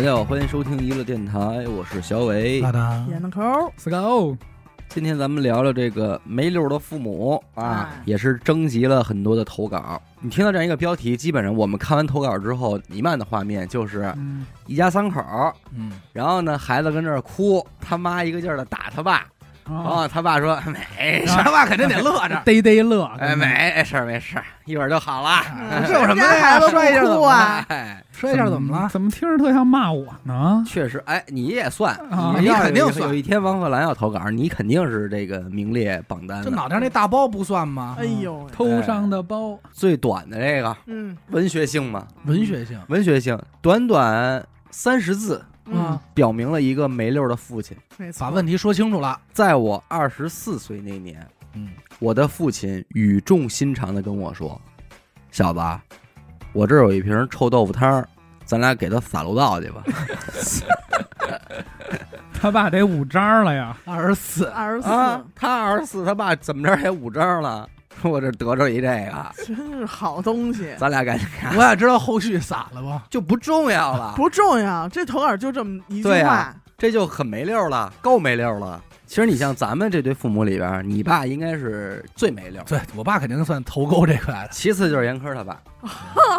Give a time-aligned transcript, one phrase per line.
[0.00, 1.38] 大家好，欢迎收听娱乐电台，
[1.68, 2.58] 我是小伟。
[2.62, 4.34] 大大演的抠，四个 O，
[4.88, 10.00] 今天咱们聊聊这个没溜的父母啊哎，也是征集了很多的投稿。
[10.22, 14.46] 你听到这样一个标题，基本上我们看完投稿之后，弥漫的画面就是嗯。
[14.66, 15.22] 一家三口，
[15.76, 15.92] 嗯。
[16.14, 19.26] 然后呢，孩子跟这儿哭，他妈一个劲儿的打他爸，
[19.70, 20.60] 然啊，后他爸说
[20.98, 25.28] 没事，他爸肯定得乐着， 嘚嘚乐，哎没事没事，一会儿就好了。
[25.30, 26.28] 哎 这这有什么呀？
[26.28, 27.14] 孩子 摔一下怎么了？
[27.14, 27.64] 不哭啊？
[27.68, 28.88] 哎，摔一下怎么了？
[28.88, 30.64] 怎么听着特像骂我呢？
[30.66, 36.50] 确实，哎，你也算，啊你肯定算有有一天王鹤兰要投稿，你肯定是这个名列榜单这。
[36.50, 37.96] 脑袋上那大包不算吗？
[37.98, 47.76] 哎呦喂，头上的包，最短的这个嗯文学性嘛，文学性文学性，短短三十字，嗯，表明了一个没溜的父亲。
[47.96, 49.20] 没错，把问题说清楚了。
[49.32, 54.60] 在我二十四岁那年，嗯，我的父亲语重心长的跟我说
[55.30, 55.60] ：“小子，
[56.52, 58.08] 我这儿有一瓶臭豆腐汤儿，
[58.44, 59.82] 咱俩给他撒楼道去吧。
[62.32, 63.76] 他爸得五张了呀！
[63.84, 67.68] 二十四，二十”啊四，，他二十四，他爸怎么着也五张了。
[68.00, 73.04] 说 我这得着一这个，真是好东西，咱俩赶紧看，我也知道后续撒了吧？
[73.10, 74.14] 就不重要了。
[74.16, 74.88] 不重要。
[74.88, 78.82] 这投稿就这么一句话对啊，这就很没溜了，够没溜了。
[79.06, 84.48] 其实你像咱们这对父母里边，你爸应该是最没溜，对我爸肯定算头沟这块的。
[84.52, 85.60] 其次就是严科他爸。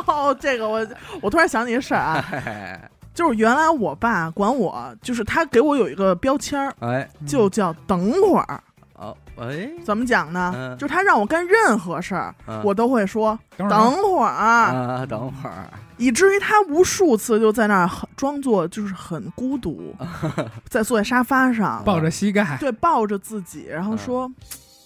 [0.07, 0.87] 哦， 这个我
[1.21, 2.79] 我突然想起一事儿啊，嘿嘿
[3.13, 8.63] 就是原来我爸管我，就是他给我有一个标签儿，哎，就叫等会儿。
[9.01, 10.53] 哦，哎，怎么讲呢？
[10.55, 19.95] 嗯就是他让我干任何事儿，嗯我都会说等等会儿会儿，啊，等会儿，以至于他无数次就在那儿很装作就是很孤独，
[20.69, 24.31] 在坐在沙发上抱着膝盖，对，抱着自己，然后嗯说：“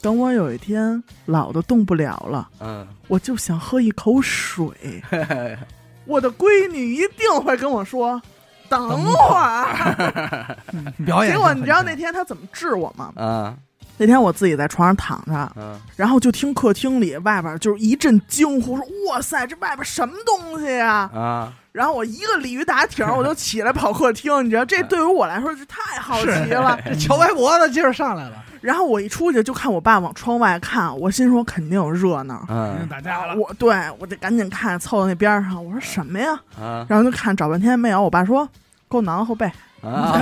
[0.01, 4.67] 等我有一天老的动不了了，嗯，我就想喝一口水。
[6.05, 8.21] 我的闺女一定会跟我说，
[8.69, 10.55] 等会儿。
[11.05, 11.33] 表演。
[11.33, 13.11] 结果你知道那天他怎么治我吗？
[13.17, 13.55] 啊，
[13.97, 26.77] 那天我自己在床上躺着，嗯，然后就听客厅里外边就是一阵惊呼，说：“哇塞，这外边什么东西呀、啊，然后我一个鲤鱼打挺，我就 起来跑客厅，你知道，这对于我来说是太好奇了。
[26.85, 32.45] 这乔歪脖子劲儿上来了，然后我一出去就看我爸往窗外看，我心说肯定有热闹。
[32.49, 33.33] 嗯，打架了。
[33.35, 36.37] 我对我得赶紧看，凑到那边上，我说什么呀？
[36.59, 38.01] 啊，然后就看找半天没有。
[38.01, 38.45] 我爸说
[38.89, 39.49] 给我挠挠后背，
[39.81, 40.21] 啊，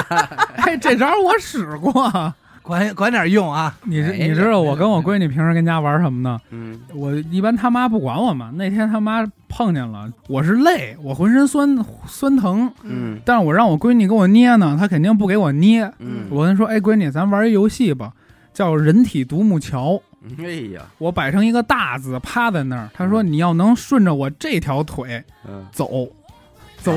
[0.56, 2.34] 哎，这招我使过。
[2.62, 3.76] 管管点用啊！
[3.84, 6.38] 你你知道我跟我闺女平时跟家玩什么呢？
[6.50, 8.52] 嗯，我一般他妈不管我嘛。
[8.54, 15.90] 那天他妈碰见了，我是累，我浑身酸酸疼，嗯，但是我让我闺女给我捏呢，她肯定不给我捏。
[15.98, 18.12] 嗯，我跟她说：“哎，闺女，咱玩一游戏吧，
[18.54, 20.00] 叫人体独木桥。
[20.38, 22.88] 哎呀，我摆成一个大字趴在那儿。
[22.94, 26.08] 她说你要能顺着我这条腿嗯，走，
[26.82, 26.92] 走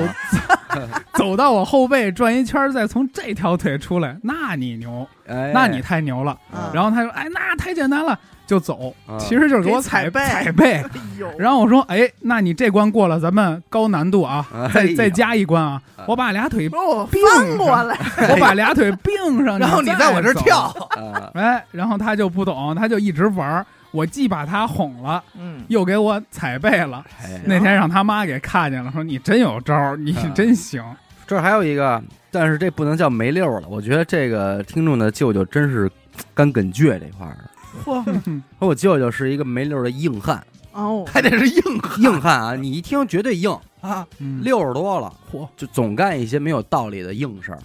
[1.13, 6.38] 走到我后背转一圈，再从这条腿出来，那你牛，哎，那你太牛了。
[6.53, 8.94] 嗯然后他说：“哎，那太简单了，就走。
[9.07, 9.18] 啊。
[9.18, 10.19] 其实就是给我踩背。
[10.25, 10.84] 踩背。
[11.40, 15.81] 然后我说：“哎，那你这关过了，咱们高难度啊，哎再再加一关啊。
[15.96, 16.03] 啊！
[16.07, 17.97] 我把俩腿，把我翻过来，
[18.31, 20.63] 我把俩腿并上， 然后你在我这儿跳，
[20.97, 23.66] 啊，哎，然后他就不懂，他就一直玩儿。
[23.96, 27.04] 我既把他哄了，嗯，又给我踩背了。
[27.22, 30.84] 哎，那天让他妈给看见了，说你真有招儿，你啊真行。
[31.26, 33.68] 这儿还有一个，但是这不能叫没溜了。
[33.68, 35.90] 我觉得这个听众的舅舅真是
[36.34, 37.50] 干梗倔这块儿的。
[37.84, 40.42] 嚯， 我舅舅是一个没溜的硬汉，
[40.74, 42.56] 哦， 还得是硬汉 硬汉啊！
[42.56, 43.52] 你一听绝对硬，
[43.82, 44.06] 啊！
[44.20, 47.60] 嗯六十多了，嚯，就总干一些没有道理的硬事儿。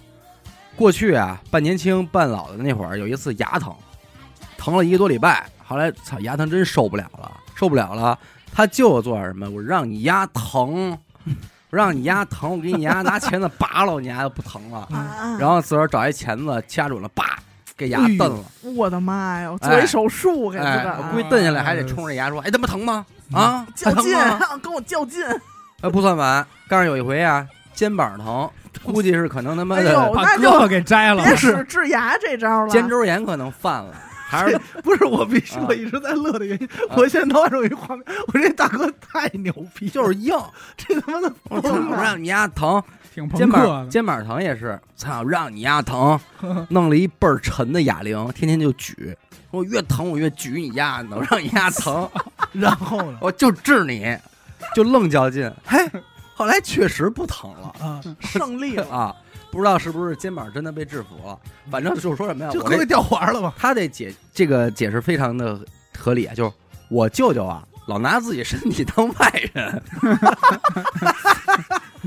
[0.75, 3.73] 过去啊，半年轻半老的那会儿，有一次牙疼，
[4.57, 8.17] 疼了一个多礼拜，后来操牙疼真受不了了，受不了了。
[8.53, 9.49] 他舅舅做点什么？
[9.49, 10.91] 我让你牙疼，
[11.25, 11.37] 我
[11.77, 14.79] 让你牙疼，我给你牙拿钳子拔了，你牙就不疼了。
[14.91, 17.39] 啊然后自个儿找一钳子掐准了，叭，
[17.77, 18.43] 给牙蹬了。
[18.75, 19.55] 我的妈呀！
[19.61, 23.05] 哎做一手术给自哎，个儿我估计蹬下来还得冲着牙说：“哎，他妈疼吗？
[23.33, 25.23] 嗯啊，较劲，还疼吗？” 跟我较劲。
[25.81, 28.49] 哎，不算完，刚上有一回啊，肩膀疼，
[28.83, 31.23] 估计是可能他妈的哎呦把那就胳膊给摘了。
[31.23, 33.95] 别使治牙这招了，肩周炎可能犯了，
[34.31, 40.33] 还是不是我必须啊我一直在乐的原因，我现在脑海中有一画面，我这大哥太牛逼，就是硬。
[40.77, 41.59] 这他妈的我
[42.01, 42.81] 让你丫疼，
[43.13, 43.49] 挺肩。
[43.49, 46.19] 膀肩膀疼也是，操，让你丫疼，
[46.69, 49.15] 弄了一倍儿沉的哑铃，天天就举。
[49.51, 52.09] 我越疼我越举你丫，能让你丫疼，
[52.53, 53.17] 然后呢？
[53.19, 54.17] 我就治你，
[54.73, 55.51] 就愣较劲。
[55.65, 55.77] 嘿，
[56.33, 58.87] 后来确实不疼了啊， 胜利了。
[58.87, 59.15] 啊，
[59.51, 61.37] 不知道是不是肩膀真的被制服了，
[61.69, 63.53] 反正就是说什么呀，就可以掉环了吧？
[63.57, 65.59] 他这解这个解释非常的
[65.97, 66.51] 合理啊，就是
[66.89, 69.83] 我舅舅啊，老拿自己身体当外人，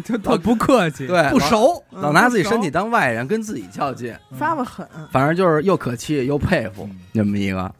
[0.05, 1.06] 就他不客气。
[1.06, 6.99] 对，不熟，嗯老拿自己身体当外人，跟自己较劲，发发狠，反正就是又可气又佩服嗯。
[7.12, 7.73] 这么一个，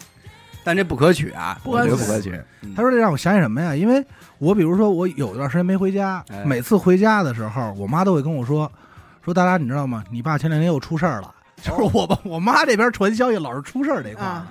[0.62, 1.90] 但这不可取啊，不可取。
[1.90, 2.40] 我觉得不可取。
[2.62, 2.72] 嗯。
[2.76, 3.75] 他说这让我想起什么呀？
[3.75, 4.05] 因为
[4.38, 6.44] 我比如说我有一段时间没回家，哎。
[6.44, 8.70] 每次回家的时候，我妈都会跟我说
[9.25, 10.05] 说大家你知道吗？
[10.11, 11.35] 你爸前两天又出事儿了。
[11.62, 14.43] 就是我吧，我妈这边传消息老是出事儿这块儿。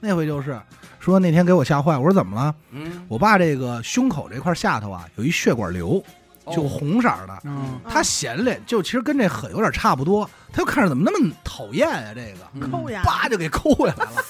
[0.00, 0.58] 那回就是
[0.98, 2.54] 说那天给我吓坏，我说怎么了？
[2.70, 6.02] 嗯，我爸这个胸口这块下头啊有一血管瘤，
[6.46, 7.38] 就哦红色儿的。
[7.44, 14.22] 嗯，他显脸就其实跟这狠有点差不多，他就看着怎么那么讨厌呀、这个嗯抠牙，叭就给抠下来了。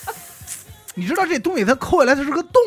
[0.94, 2.60] 你知道这东西它抠下来它是个洞，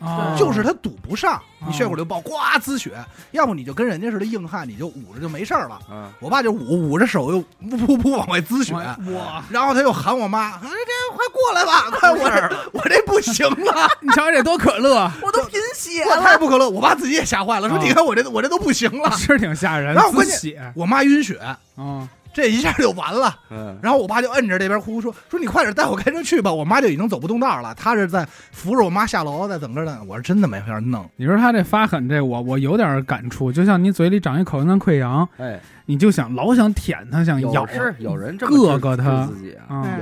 [0.00, 2.92] 哦就是他堵不上，哦你血管瘤爆，呱滋血。
[3.32, 5.78] 要不你就跟人家似的硬汉，你就捂着就没事儿了。
[5.90, 9.44] 嗯，我爸就捂捂着手又噗噗噗往外滋血，哇！
[9.50, 19.10] 然后他又喊我妈：“哎这快过来吧，快我这我这不行了， 你瞧这多可乐，我都贫血我太了，不可乐。”我爸自己也吓坏了，说：“哦你看我这我这都不行了。
[19.12, 20.72] 是挺吓人，然后关键滋血。
[20.74, 21.38] 我妈晕血，
[21.76, 23.36] 嗯，这一下就完了。
[23.50, 29.98] 嗯，然后我爸就摁着这边呼呼说：“说你快点带我开车去吧。”我妈就已经走不动道了，他是在扶着我妈下楼，在等着呢。
[30.06, 31.08] 我是真的没法弄。
[31.16, 39.56] 你说他这发狠，这我我有点感触，就像你嘴里长一口腔溃疡，哎，你就想老想舔它，想咬有是有人这么硌治治硌他自己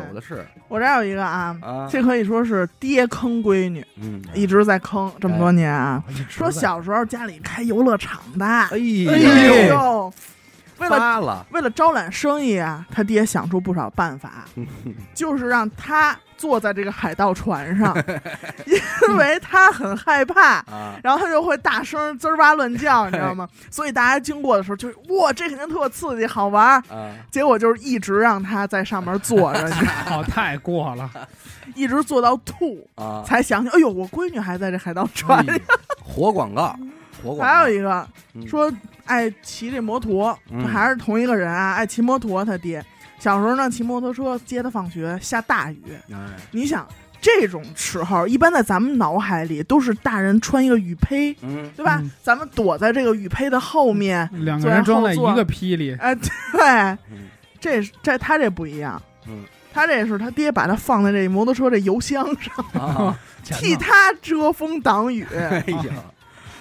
[0.09, 6.03] 有的是我这有一个啊，啊，这可以说是爹坑闺女，嗯，一直在坑这么多年啊。
[6.29, 10.13] 说小时候家里开游乐场的，哎哎呦，呦，
[10.79, 14.45] 为了了，为了招揽生意啊，他爹想出不少办法，
[15.15, 17.97] 就是让他坐在这个海盗船上，
[19.09, 20.59] 因为他很害怕。
[20.71, 23.49] 啊，然后他就会大声滋儿哇乱叫， 你知道吗？
[23.71, 26.83] 所以大家经过的时候就哇，这肯定特刺激好玩儿。
[26.95, 31.11] 啊，结果就是一直让他在上面坐着，你知道吗哦，太过了。
[31.75, 35.61] 一直坐到吐，啊，才想起，哎呦，我闺女还在这海盗船里。
[36.03, 36.75] 活广告，
[37.23, 38.47] 活广，还有一个嗯。
[38.47, 38.73] 说
[39.05, 40.67] 爱骑这摩托，嗯。
[40.67, 42.45] 还是同一个人啊，爱骑摩托。
[42.45, 42.85] 他爹。
[43.19, 45.83] 小时候呢，骑摩托车接他放学，下大雨。
[46.13, 46.17] 哎，
[46.53, 46.87] 你想
[47.21, 51.99] 这种时候，一般在咱们脑海里都是大人穿一个雨披，嗯，对吧？
[52.01, 52.11] 嗯。
[52.23, 56.61] 咱们躲在这个雨披的后面，两个人装在一个披里，哎，对，
[57.11, 57.29] 嗯
[57.61, 59.45] 这这他这不一样，嗯。
[59.73, 65.25] 他这是他爹把他放在这摩托车这油箱上，啊，替他遮风挡雨。
[65.33, 65.85] 哎呀，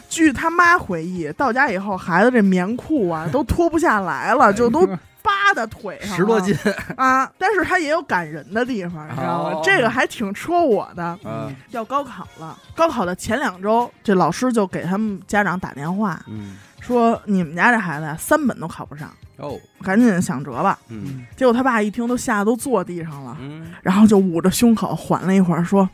[0.09, 4.88] 据他妈回忆，到家以后，孩子这棉裤啊都脱不下来了，就都
[5.21, 6.56] 扒在腿上，十多斤，
[6.95, 7.30] 啊！
[7.38, 9.51] 但是他也有感人的地方，你知道吗？
[9.56, 11.04] 哦这个还挺戳我的。
[11.24, 20.80] 啊，要高考了，高考的前两周，这老师就给他们家长打电话嗯，说：“你们家这孩子呀，三本都考不上，哦，赶紧想辙吧。
[20.88, 25.89] 嗯”结果他爸一听，都吓得都坐地上了，嗯，然后就捂着胸口缓了一会儿，说：“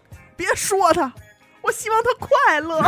[0.36, 1.12] 别说他，
[1.64, 2.80] 我希望他快乐。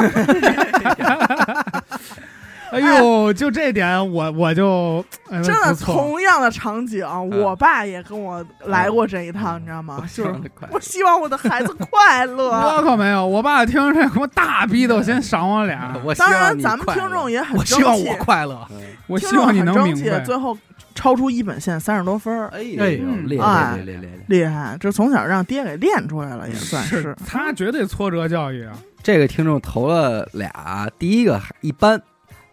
[2.73, 4.99] 哎呦，就这点我我就
[5.31, 7.07] 哎真的，同样的场景，
[7.41, 10.03] 我爸也跟我来过这一趟，你知道吗？
[10.13, 10.35] 就是
[10.71, 12.51] 我希望我的孩子快乐。
[12.77, 18.67] 我可没有，我爸听着这我大逼斗先赏我俩， 我当然，咱们听众也很我争气希望我，快乐。
[18.71, 20.19] 嗯我希望你能明白。
[20.19, 20.59] 最后
[20.97, 24.77] 超出一本线三十多分儿，哎哎呦，呦练哎练练练练，厉害！
[24.81, 27.15] 这从小让爹给练出来了，也算是。
[27.25, 28.77] 他绝对挫折教育啊！
[29.03, 32.01] 这个听众投了俩，第一个还一般，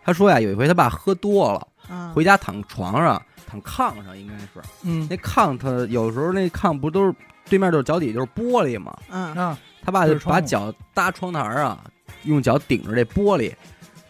[0.04, 5.08] 他说呀，有一回他爸喝多了，嗯，回家躺床上，躺炕上应该是，嗯。
[5.10, 7.16] 那炕他有时候那炕不都是
[7.50, 9.34] 对面就是脚底就是玻璃嘛，嗯。
[9.36, 11.80] 啊，他爸就把脚搭窗台上，
[12.26, 13.52] 用脚顶着这玻璃，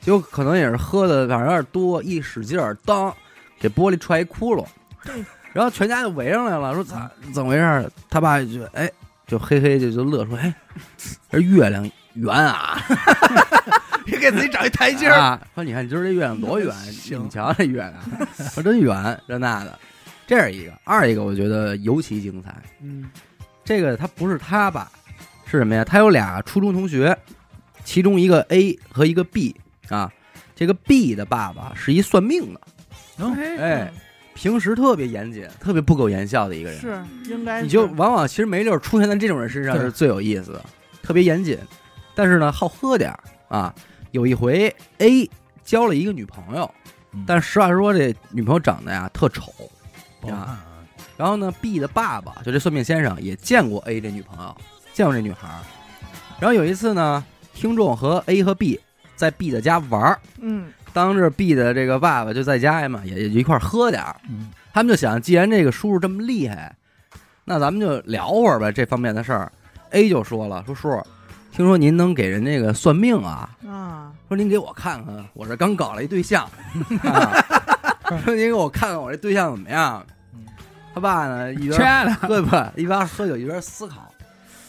[0.02, 3.16] 结果可能也是喝的反正有点多，一使劲儿，当
[3.64, 4.66] 给玻璃踹一窟窿
[5.06, 7.90] 对，然后全家就围上来了，说咋怎么回事？
[8.10, 8.92] 他爸就哎
[9.26, 10.54] 就嘿嘿就就乐说，哎，
[11.32, 12.78] 这月亮圆啊，
[14.06, 15.18] 也给自己找一台阶儿。
[15.18, 17.96] 啊，说你看今儿这月亮多圆，行你瞧这月亮，
[18.52, 19.80] 说真圆，这那的，
[20.28, 23.10] 这是一个，二一个我觉得尤其精彩，嗯，
[23.64, 24.92] 这个他不是他爸，
[25.46, 25.86] 是什么呀？
[25.86, 27.18] 他有俩初中同学，
[27.86, 29.56] 其中一个 A 和一个 B
[29.88, 30.12] 啊。
[30.56, 32.62] 这个 B 的爸爸是一算命的，
[33.18, 33.92] 哎，
[34.34, 36.80] 平时特别严谨，特别不苟言笑的一个人。
[36.80, 40.66] 是应该是你就往往其实没溜儿出现在这种人身上是最有意思的，
[41.02, 41.58] 特别严谨，
[42.16, 43.74] 但是呢好喝点儿啊。
[44.12, 45.30] 有一回 A
[45.64, 46.72] 交了一个女朋友，
[47.14, 49.52] 嗯但实话实说这女朋友长得呀特丑，
[50.22, 50.66] 不好看啊
[51.16, 54.56] 然后呢，B 的爸爸就这算命先生也见过 A 这女朋友，
[54.94, 55.62] 见过这女孩儿。
[56.40, 58.80] 然后有一次呢，听众和 A 和 B
[59.16, 64.16] 在 B 的家玩儿，嗯当着 B 的这个爸爸就在家嘛，也也一块儿喝点儿。
[64.30, 66.76] 嗯他们就想，既然这个叔叔这么厉害，
[67.46, 69.52] 那咱们就聊会儿呗这方面的事儿。
[69.92, 71.00] A 就说了，说叔，
[71.52, 73.48] 听说您能给人那个算命啊？
[73.68, 76.50] 啊，说您给我看看，我这刚搞了一对象，
[77.06, 77.46] 啊、
[78.24, 80.44] 说您给我看看我这对象怎么样嗯？
[80.96, 84.12] 他爸呢一边喝不一边喝酒一边思考，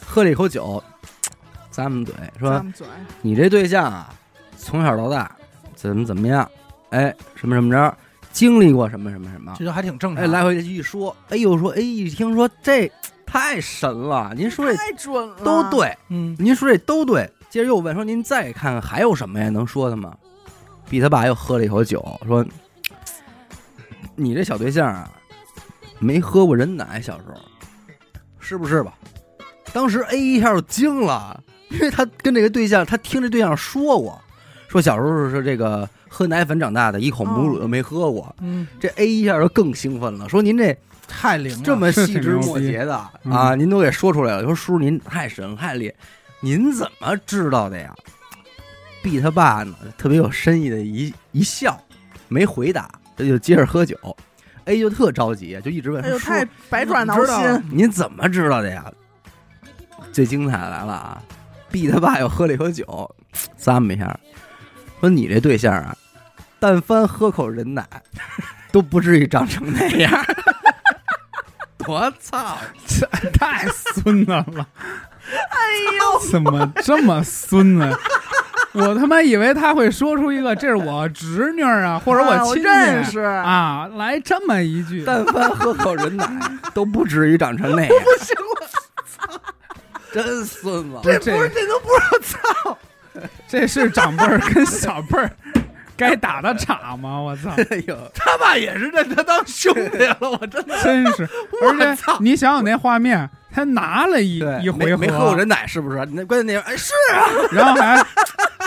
[0.04, 0.84] 喝了一口酒，
[1.72, 2.86] 咂摸嘴说张嘴
[3.22, 4.14] ，：“你这对象啊，
[4.58, 5.34] 从小到大
[5.74, 6.48] 怎么怎么样？
[6.90, 7.96] 哎，什么什么着，
[8.32, 9.54] 经历过什么什么什么？
[9.58, 10.24] 这就还挺正常。
[10.24, 12.90] 哎，来回一说，哎呦说，哎，一听说这
[13.26, 17.28] 太神了，您说这太准了，都，对，嗯，您说这都对。
[17.50, 20.16] 接着又问说，您再看看还有什么呀能说的吗？
[20.88, 22.44] 比他爸又喝了一口酒，说
[24.16, 25.10] ：“你这小对象啊，
[25.98, 27.40] 没喝过人奶，小时候
[28.38, 28.92] 是不是吧？”
[29.72, 34.20] 当时 A 一下就惊了，因为他跟这个对象，他听这对象说过，
[34.74, 38.34] 说小时候是这个喝奶粉长大的，一口母乳都没喝过。
[38.40, 40.76] 嗯，这 A 一下就更兴奋了，说：“您这
[41.06, 44.42] 太灵了，这么细 枝末节的嗯啊，您都给说出来了。
[44.42, 45.94] 说叔您太神太厉害，
[46.40, 47.94] 您怎么知道的呀
[49.00, 51.80] ？B 他爸呢，特别有深意的一一笑，
[52.26, 53.96] 没回答，这就接着喝酒。
[54.64, 58.84] A 就特着急，就一直问哎呦，：“太叔百爪挠心，您怎么知道的呀？”
[60.10, 61.22] 最精彩的来了啊
[61.70, 63.14] ！B 他爸又喝了一口酒，
[63.56, 64.18] 咂摸一下，
[65.00, 65.96] 说：“你这对象啊，
[66.58, 67.86] 但凡喝口人奶，
[68.72, 70.10] 都不至于长成那样。
[71.86, 72.56] ”我操！
[72.86, 73.06] 这
[73.38, 75.58] 太孙子了，哎
[75.98, 77.98] 呦，怎么这么孙子？
[78.72, 86.26] 我他妈以为他会说出一个这是我侄女儿啊，或者啊我亲戚认识，啊，来这么一句，但凡喝口人奶，
[86.72, 87.88] 都不至于长成那样。
[87.88, 89.40] 不行了，
[90.10, 90.98] 真孙子！
[91.04, 92.00] 这不是这都不知
[92.34, 92.78] 道，操，
[93.48, 95.30] 这是长辈儿跟小辈儿
[95.96, 97.20] 该打的岔吗？
[97.22, 97.50] 我操！
[97.70, 100.76] 哎呦，他爸也是认他当兄弟了，我真的。
[100.82, 101.28] 真是，
[101.62, 106.04] 而且你想想那画面，他拿了一，一回合，没没喝过人奶是不是？
[106.12, 108.04] 那关键那哎是啊，然后还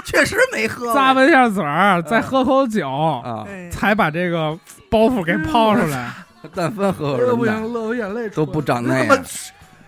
[0.06, 3.44] 确实没喝咂巴一下嘴儿，再喝口酒，啊。
[3.48, 4.58] 哎才把这个
[4.90, 6.10] 包袱给抛出来。
[6.56, 9.26] 但凡喝口乐不行，人奶，乐我眼泪都不长那他妈样，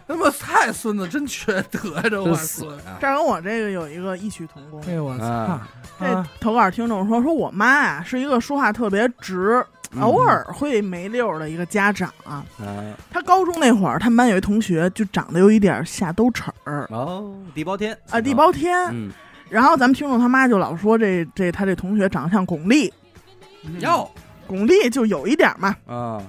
[0.10, 2.04] 他妈太孙子，真缺德呀！
[2.10, 2.98] 这我损啊！
[3.00, 4.82] 这跟我这个有一个异曲同工。
[4.88, 5.70] 哎我操啊！
[6.00, 12.44] 这啊投稿听众说，说我妈呀是一个说话特别直，嗯偶尔会没溜儿的一个家长啊。
[12.58, 12.66] 啊
[13.12, 18.76] 她高中那会儿，他们班有一同学就长得有一点下兜齿儿哦，地包天啊，地包天。
[18.92, 19.12] 嗯
[19.48, 22.92] 然后咱们听众他妈就老说这这他这同学长得像巩俐，
[23.80, 24.10] 哟
[24.48, 25.76] 巩俐就有一点嘛。
[25.88, 26.22] 啊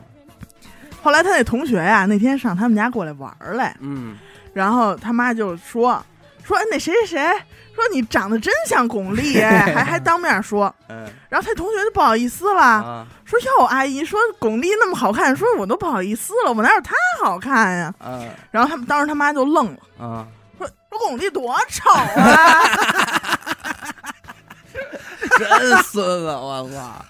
[1.03, 4.17] 后来他那同学呀，那天上他们家过来玩儿来，嗯
[4.53, 6.05] 然后他妈就说
[6.45, 7.23] 说那谁谁谁
[7.75, 10.75] 说你长得真像巩俐，哎 还还当面说。
[10.89, 16.93] 嗯然后他同学就不好意思了，啊说哟阿姨说巩俐那么好看，说我都不好意思了，我哪有她
[17.23, 17.95] 好看呀？
[17.99, 18.19] 啊
[18.51, 20.27] 然后他们当时他妈就愣了，啊！
[20.59, 22.61] 说说巩俐多丑啊！
[25.39, 25.49] 真
[25.85, 27.05] 孙子，我操！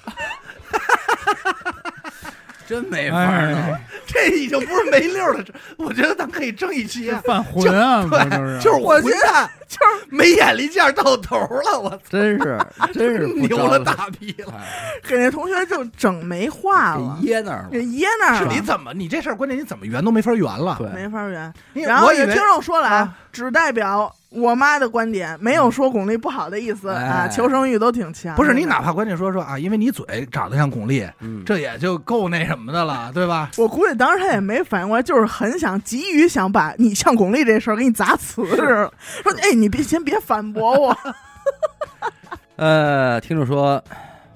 [2.71, 3.59] 真没法弄。
[3.59, 7.21] 哎，这已经不是没溜儿了，这我觉得咱可以争一期啊。
[7.27, 8.59] 犯浑啊，不就是？
[8.61, 12.59] 就是我我觉得，就是没眼力见儿到头了，我操，真是
[12.93, 14.55] 真是不牛了大逼了。
[14.57, 14.69] 哎
[15.03, 17.85] 给那同学就整没话了，给噎那儿了给。
[17.85, 20.77] 噎那儿了，是你怎么你这事儿关键你怎么圆都没法圆了。
[20.79, 21.53] 对，没法圆。
[21.73, 28.35] 你然后我以为有听众说了啊啊，只代表我妈的观点，没有说巩俐不好的意思啊，哎求生欲都挺强。
[28.37, 33.51] 不是你哪怕关键说说啊，因为你嘴长得像巩俐，嗯，这也就够那什么的了， 对吧？
[33.59, 38.93] 我估计当时他也没反应过来，就是很想急于想把你像巩俐这事儿给你砸瓷实了。
[39.23, 40.97] 说哎，你别先别反驳我，
[42.55, 43.83] 呃，听众说，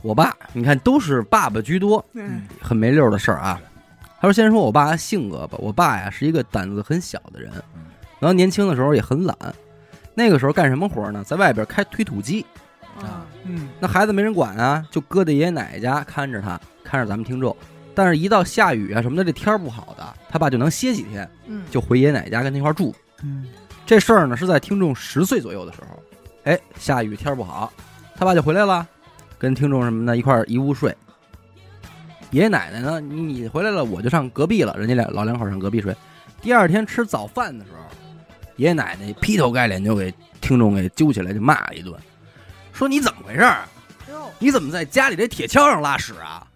[0.02, 3.60] 我爸，你看都是爸爸居多，嗯很没溜儿的事儿啊。
[4.20, 7.52] 他说：“先说我爸的性格吧，我爸呀是一个胆子很小的人，
[8.18, 9.36] 然后年轻的时候也很懒。
[10.14, 11.22] 那个时候干什么活呢？
[11.24, 12.46] 在外边开推土机，
[12.98, 17.54] 啊嗯，那孩子没人管啊，就搁在爷爷奶奶家看着他，看着咱们听众。
[17.94, 22.94] 但是，一到下雨啊什么的，这天儿不好的，他爸就能歇几天，嗯，就回爷爷奶奶家跟他一块儿住。
[23.22, 23.46] 嗯
[23.86, 26.02] 这事儿呢是在听众十岁左右的时候，
[26.44, 27.72] 哎，下雨天儿不好，
[28.16, 28.86] 他爸就回来了，
[29.38, 30.96] 跟听众什么的一块一屋睡。
[32.30, 35.94] 爷爷奶奶呢，你你回来了，我就上隔壁了，人家俩老两口上隔壁睡。
[36.40, 37.84] 第二天吃早饭的时候，
[38.56, 41.94] 爷爷奶奶劈头盖脸就给听众给揪起来就骂了一顿，
[42.72, 43.64] 说你怎么回事儿？
[44.38, 46.46] 你怎么在家里这铁锹上拉屎啊？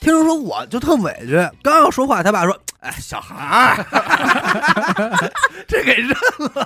[0.00, 5.30] 听众说我就特委屈，刚要说话，他爸说：“哎，小孩儿，
[5.68, 6.08] 这给认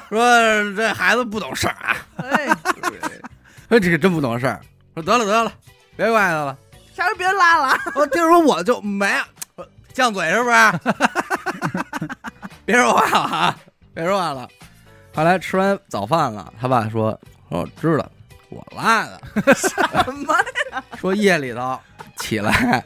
[0.08, 2.46] 说这孩子不懂事儿啊，哎，
[3.68, 4.60] 说这个真不懂事儿。
[4.94, 5.52] 说得了得了，
[5.96, 6.56] 别怪他了。
[6.94, 7.78] 下回别拉了。
[7.94, 9.06] 我听说我就没
[9.54, 10.56] 说犟嘴是不是？
[12.64, 13.58] 别说话了啊，
[13.96, 14.46] 别说话了。
[15.14, 18.06] 后来吃完早饭了，他爸说：“哦知道，
[18.50, 19.18] 我拉的。
[19.54, 19.70] 什
[20.12, 20.34] 么
[20.70, 20.84] 呀？
[20.98, 21.80] 说夜里头
[22.18, 22.84] 起来，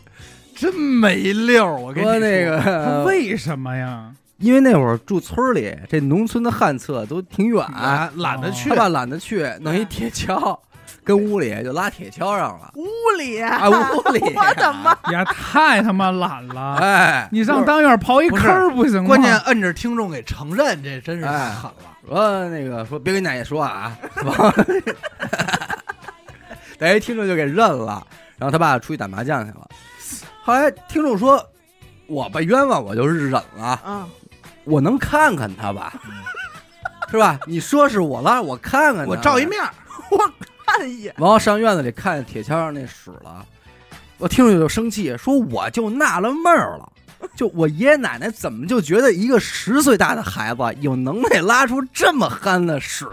[0.54, 4.12] 真没溜儿，我跟你说那个，为什么呀？
[4.36, 10.58] 因为那会儿住村里，这农村的旱厕都挺远，懒懒得去他，爸懒得去，弄一铁锹，
[11.04, 12.72] 跟屋里就拉铁锹上了。
[12.74, 12.86] 屋
[13.18, 14.96] 里啊，啊，屋里， 我的妈！
[15.10, 16.76] 也太他妈懒了！
[16.82, 19.08] 哎，你上当院刨一坑不行吗？
[19.08, 21.86] 关键摁着听众给承认，这真是太哎狠了。
[22.08, 24.54] 说那个说别跟奶奶说啊，完了
[26.78, 28.06] 大家一听众就给认了，
[28.38, 29.68] 然后他爸出去打麻将去了。
[30.42, 31.44] 后来听众说，
[32.06, 34.08] 我吧冤枉我就是忍了，嗯，
[34.64, 35.92] 我能看看他吧，
[37.10, 37.38] 是吧？
[37.46, 39.44] 你说是我拉，我看看我照一。
[39.44, 39.60] 面，
[40.10, 40.32] 我看
[40.86, 43.44] 一眼，然后上院子里看见铁锹上那屎了，
[44.18, 46.92] 我听着就生气，说我就纳了闷儿了。
[47.36, 53.06] 就我爷爷奶奶怎么就觉得一个十岁大的孩子有能耐拉出这么憨的屎？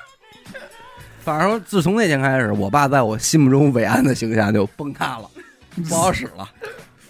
[1.24, 5.30] 反正自从那天开始，我爸在我心目中伟岸的形象就崩塌了，
[5.88, 6.46] 不好使了，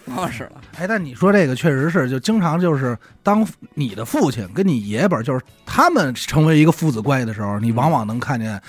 [0.05, 0.61] 不好使了。
[0.77, 8.61] 哎，但你说这个确实是，就经常就是当你的父亲跟你爷辈儿，就是他们成为一个父子关系的时候，你往往能看见是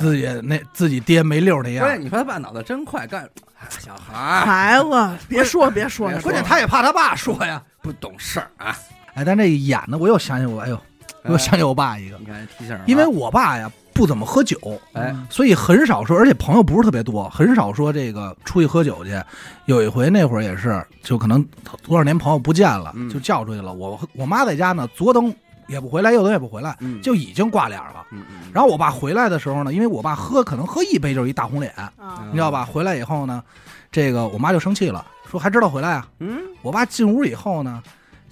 [0.00, 1.96] 自己那自己爹没溜儿那样关。
[1.96, 7.62] 键你说他爸脑子真快，干哎小孩儿孩子，别说别说关键他也怕他爸说呀。
[7.82, 8.78] 不懂事儿啊！
[9.14, 10.80] 哎，但这个演的，我又想起我，哎呦，
[11.24, 14.56] 我又想起我爸一个，你看提醒儿啊，因为我爸呀不怎么喝酒，
[14.92, 19.20] 哎所以很少说，而且朋友不是特别多，很少说这个出去喝酒去。
[19.66, 21.44] 有一回那会儿也是，就可能
[21.82, 23.72] 多少年朋友不见了，嗯就叫出去了。
[23.72, 25.34] 我我妈在家呢，左等
[25.72, 28.06] 也不回来，右等也不回来，嗯就已经挂脸了。
[28.12, 31.92] 嗯嗯，然后我爸回来的时候呢，因为我爸喝可能喝一杯就是一大红脸，啊
[32.26, 32.64] 你知道吧？
[32.64, 33.42] 回来以后呢，
[33.90, 36.06] 这个我妈就生气了，说还知道回来啊？
[36.20, 37.82] 嗯我爸进屋以后呢，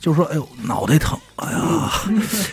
[0.00, 1.92] 就说：“哎呦，脑袋疼，哎呀，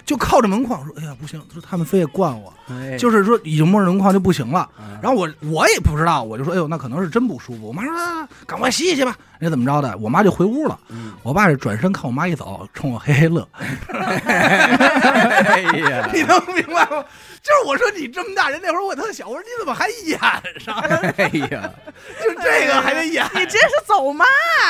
[0.06, 4.60] 就靠着门框说：‘哎呀，不行！’说他们非得灌我，哎就是说已经摸着门框就不行了。
[4.78, 9.98] 啊然后我我也不知道，我就说：‘哎呦，那可能是真不舒服。’我妈说：‘啊赶快洗洗去吧。’那怎么着的？
[10.00, 10.78] 我妈就回屋了。
[10.90, 13.48] 嗯我爸是转身看我妈一走，冲我嘿嘿乐。
[13.88, 17.04] 哎呀， 你能明白吗？
[17.42, 20.20] 就是我说你这么大人，那会儿我特小，我说你怎么还演
[20.60, 20.76] 上？
[21.18, 21.72] 哎呀，
[22.22, 24.26] 就这个还得演，你这是走嘛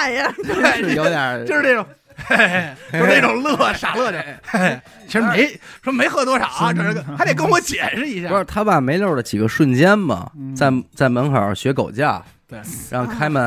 [0.09, 0.31] 呀？
[0.43, 1.83] 对是有点就是这种，
[2.91, 4.23] 就是那种乐 傻乐的。
[4.43, 8.29] 嘿嘿其实没 说没喝多少啊，这个还得跟我解释一下。
[8.29, 13.43] 不是他爸没溜的几个瞬间嘛，嗯在在门口学狗叫，对，让开门，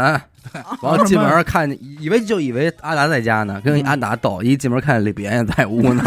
[0.52, 6.02] 然后进门看见，以为就以为阿达在家呢，跟阿达斗，一进门看见李别也在屋呢，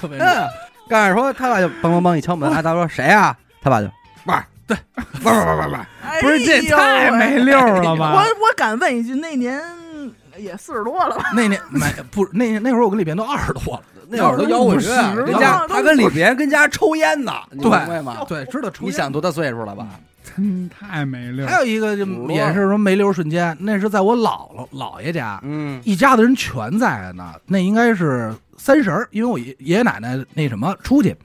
[0.00, 0.48] 特别嗯，
[0.88, 3.36] 刚开始说他爸就梆梆梆一敲门，阿达说谁啊？
[3.62, 3.88] 他爸就
[4.24, 4.76] 玩儿，对，
[5.22, 8.12] 玩儿玩儿玩儿玩儿，哎不是这呦太没溜了 我吧？
[8.14, 9.60] 我我敢问一句，那年
[10.38, 11.32] 也四十多了吧？
[11.34, 18.24] 那年没不那那会儿我跟李别都二十多了，那会儿都摇滚乐，不是跟家他跟李别跟家抽烟呢，你明白吗？
[18.28, 19.86] 对，知道抽烟你想多大岁数了吧？
[20.36, 21.46] 真太没溜。
[21.46, 27.32] 还有一个就也是说没溜瞬间，那是在我姥姥姥爷家，嗯一家子人全在呢。
[27.46, 31.16] 那应该是三十儿，因为我爷爷爷奶奶那什么出去，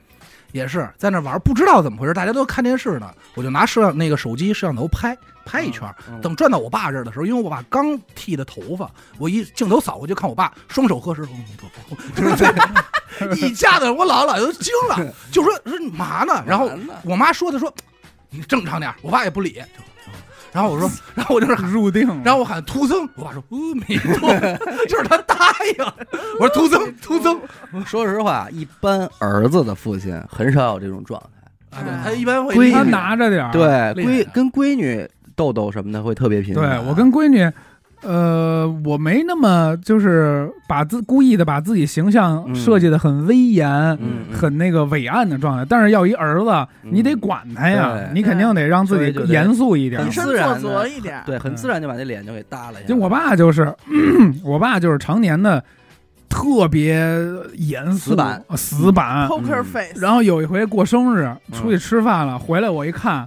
[0.55, 11.27] 也是在那玩，不知道怎么回事，大家都看电视呢，我就拿摄像那个手机摄像头拍拍一圈等转到我爸这儿的时候，因为我爸刚剃的头发，我一镜头扫过去看我爸双手合十，
[12.15, 16.41] 就是这一家子，我姥姥姥爷都惊了，就说说你嘛呢？
[16.47, 16.71] 然后
[17.03, 17.73] 我妈说的说
[18.29, 19.61] 你正常点，我爸也不理。
[20.55, 24.29] 就然后我说， 然后我就是喊，入定了，然后我喊徒增，我爸说阿弥陀，
[24.87, 25.35] 就是他答
[25.77, 25.85] 应。
[26.39, 27.39] 我说徒增徒增
[27.85, 31.29] 说实话，一般儿子的父亲很少有这种状态。
[32.03, 33.51] 他一般会闺拿着点儿。
[33.51, 33.67] 对，
[34.01, 36.63] 闺跟闺女豆豆什么的会特别频繁。
[36.79, 37.51] 对我跟闺女，
[38.05, 43.97] 呃，我没那么就是把自故意的把自己形象嗯设计的很威严、
[44.31, 45.65] 很那个伟岸的状态。
[45.67, 46.49] 但是要一儿子，
[46.83, 46.91] 嗯。
[46.91, 50.01] 你得管他呀，你肯定得让自己严肃一点。
[50.01, 51.21] 很自然作则一点。
[51.25, 52.83] 对，很自然就把那脸就给耷拉下来。
[52.83, 53.73] 就我爸就是，
[54.45, 55.63] 我爸就是常年的
[56.29, 56.95] 特别
[57.55, 58.43] 严肃、死板。
[58.47, 59.27] 呃死板。
[59.27, 63.25] Poker 嗯 face，然后有一回过生日，出去吃饭了，回来我一看，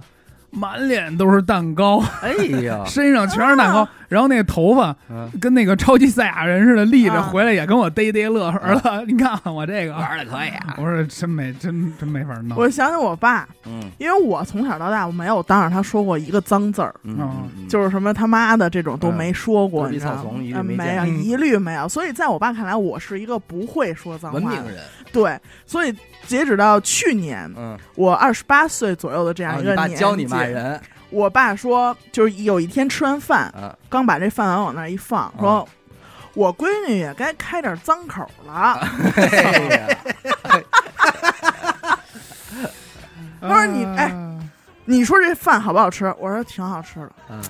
[0.51, 2.33] 满脸都是蛋糕，哎
[2.63, 8.49] 呀， 身上全是蛋糕，然后那个头发嗯跟那个超级赛亚人似的立着，啊回来也跟我嘚嘚乐。
[8.49, 10.75] 儿子， 你看看我这个，玩的可以啊。
[10.77, 12.57] 我说真没真真没法弄。
[12.57, 19.93] 我想起我爸，嗯因为我从小到大我没有当着他说过一个脏字儿，嗯嗯，就是什么他妈的这种都没说过，嗯
[20.41, 21.87] 你没没有，见 一律没有。
[21.87, 24.45] 所以在我爸看来，我是一个不会说脏话的。
[24.45, 24.79] 文明人。
[25.11, 25.93] 对，所以
[26.29, 35.67] 截止到去年，嗯，我二十八岁左右的这样一个年纪，教你骂人我爸说，就是有一天吃完饭，啊，刚把这饭碗往那儿一放，说。
[36.35, 38.79] 我闺女也该开点脏口了。
[43.41, 44.39] 他说你哎啊
[44.85, 46.05] 你说这饭好不好吃？
[46.19, 47.11] 我说挺好吃的。
[47.29, 47.41] 嗯，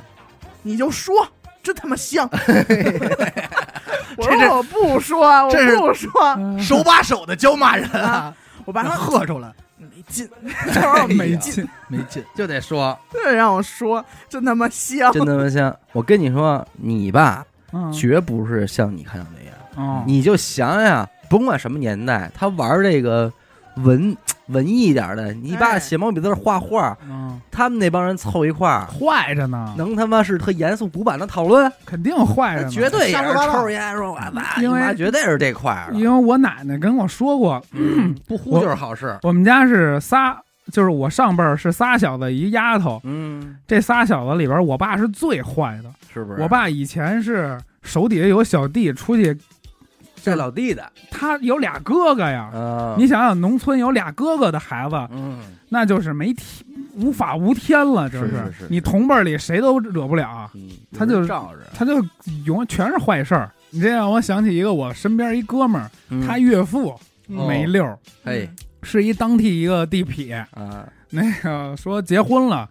[0.64, 1.28] 你就说，
[1.62, 2.28] 真他妈香。
[4.16, 6.38] 我说我不说，我不说。
[6.60, 8.34] 手把手的教骂人啊，
[8.70, 10.30] 我爸他喝出来，没劲，
[11.18, 12.24] 没劲，劲， 没劲。
[12.36, 15.12] 就得说， 对，让我说，真他妈香。
[15.12, 15.76] 真他妈香！
[15.92, 19.56] 我跟你说，你吧，嗯绝不是像你看到那样。
[19.76, 23.34] 哦你就想想，甭管什么年代，他玩这个
[23.78, 24.16] 文
[24.50, 31.72] 文艺一点的，你爸哎写毛笔字、画画，嗯，他们那帮人凑一块儿，坏着呢，能他妈是特严肃古板的讨论？
[31.86, 39.18] 肯定坏着呢，绝对也是抽着烟说，我爸，因为绝对是这块儿，因为我奶奶跟我说过，嗯不呼就是好事。
[39.24, 40.38] 我们家是仨，
[40.72, 45.90] 就是我上辈儿是仨小子一丫头，嗯，这仨小子里边，我爸是最坏的。
[46.12, 46.42] 是不是？
[46.42, 49.38] 我爸以前是手底下有小弟出去，
[50.24, 52.50] 这老弟的，他有俩哥哥呀。
[52.54, 61.26] 啊，你想想，农村有俩哥哥的孩子，嗯，那就是没天无法无天了，就是是是是你同辈里谁都惹不了，嗯他就
[61.74, 61.94] 他就
[62.46, 63.50] 永远全是坏事儿。
[63.70, 66.90] 你这让我想起一个我身边一哥们儿，嗯他岳父
[67.28, 68.50] 哦没溜儿，嘿
[68.84, 72.68] 是一当地一个地痞，啊，那个说结婚了，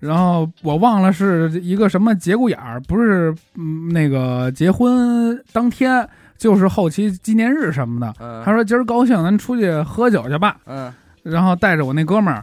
[0.00, 6.06] 然后我忘了是一个什么节骨眼儿，不是嗯那个结婚当天，
[6.40, 8.14] 就是后期纪念日什么的。
[8.18, 10.56] 嗯，他说今儿高兴，咱出去喝酒去吧。
[10.64, 10.92] 嗯。
[11.22, 12.42] 然后带着我那哥们儿，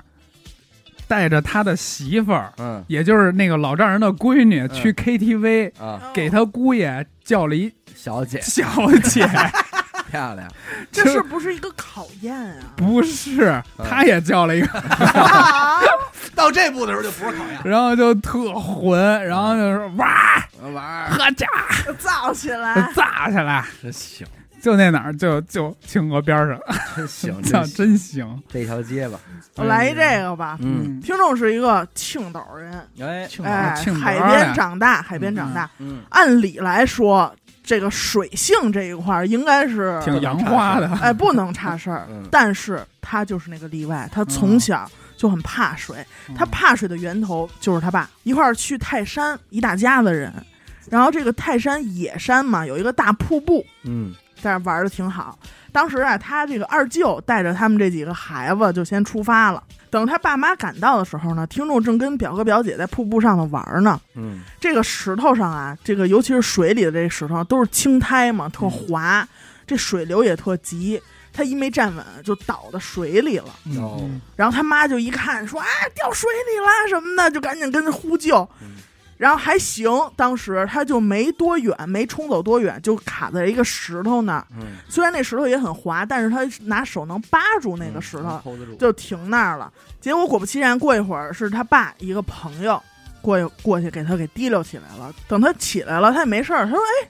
[1.07, 2.83] 带着他的媳妇儿，嗯。
[2.87, 8.39] 也就是那个老丈人的闺女，去 KTV 啊，给他姑爷叫了一小姐。
[8.39, 8.63] 小
[9.03, 9.27] 姐，
[10.09, 10.47] 漂亮，
[10.91, 12.73] 这是不是一个考验啊？
[12.75, 14.67] 不是，他也叫了一个，
[16.35, 20.07] 到这步的时候就不是考验，然后就特混，然后就是哇，
[20.73, 21.47] 玩儿喝家。
[21.99, 24.27] 造起来，造起来，真行，
[24.61, 26.59] 就那哪儿，就就清河边上，
[26.95, 27.75] 真行，操，真行。
[27.75, 28.43] 真行。
[28.51, 29.19] 这条街吧，
[29.55, 30.57] 我来一这个吧。
[30.61, 35.69] 嗯，听众是一个青岛人，哎，庆哎，海边长大，海边长大。
[35.79, 37.33] 嗯，按理来说，
[37.67, 42.07] 这个水性这一块儿应该是，挺洋化的，哎，不能差事儿。
[42.09, 45.97] 嗯但是他就是那个例外，他从小就很怕水。
[46.33, 50.33] 他怕水的源头就是他爸，一块儿去泰山，一大家子人。
[50.89, 55.37] 然后这个泰山野山嘛，有一个大瀑布，嗯在那玩的挺好。
[55.73, 59.61] 当时啊，他这个二舅带着他们这几个孩子就先出发了。
[59.89, 63.99] 等他爸妈赶到的时候呢，听众正跟表哥表姐在瀑布上头玩呢。
[64.15, 69.27] 嗯这个石头上啊，这个尤其是水里的这石头都是青苔嘛，特滑，
[69.65, 71.01] 这水流也特急。
[71.33, 73.45] 他一没站稳就倒到水里了。
[74.35, 78.37] 然后他妈就一看说：“啊，掉水里啦什么的，就赶紧跟着呼救。
[78.59, 78.69] 嗯
[79.17, 84.45] 然后还行，当时他就没多远，没冲走多远，就卡在一个石头那儿。
[84.55, 88.39] 嗯，虽然那石头也很滑，但是他拿手能扒住那个石头
[88.79, 89.71] 就停那儿了。
[89.99, 92.81] 结果果不其然，过一会儿是他爸一个朋友
[93.21, 95.11] 过去过去给他给提溜起来了。
[95.27, 96.65] 等他起来了，他也没事儿。
[96.65, 97.09] 他说：“哎，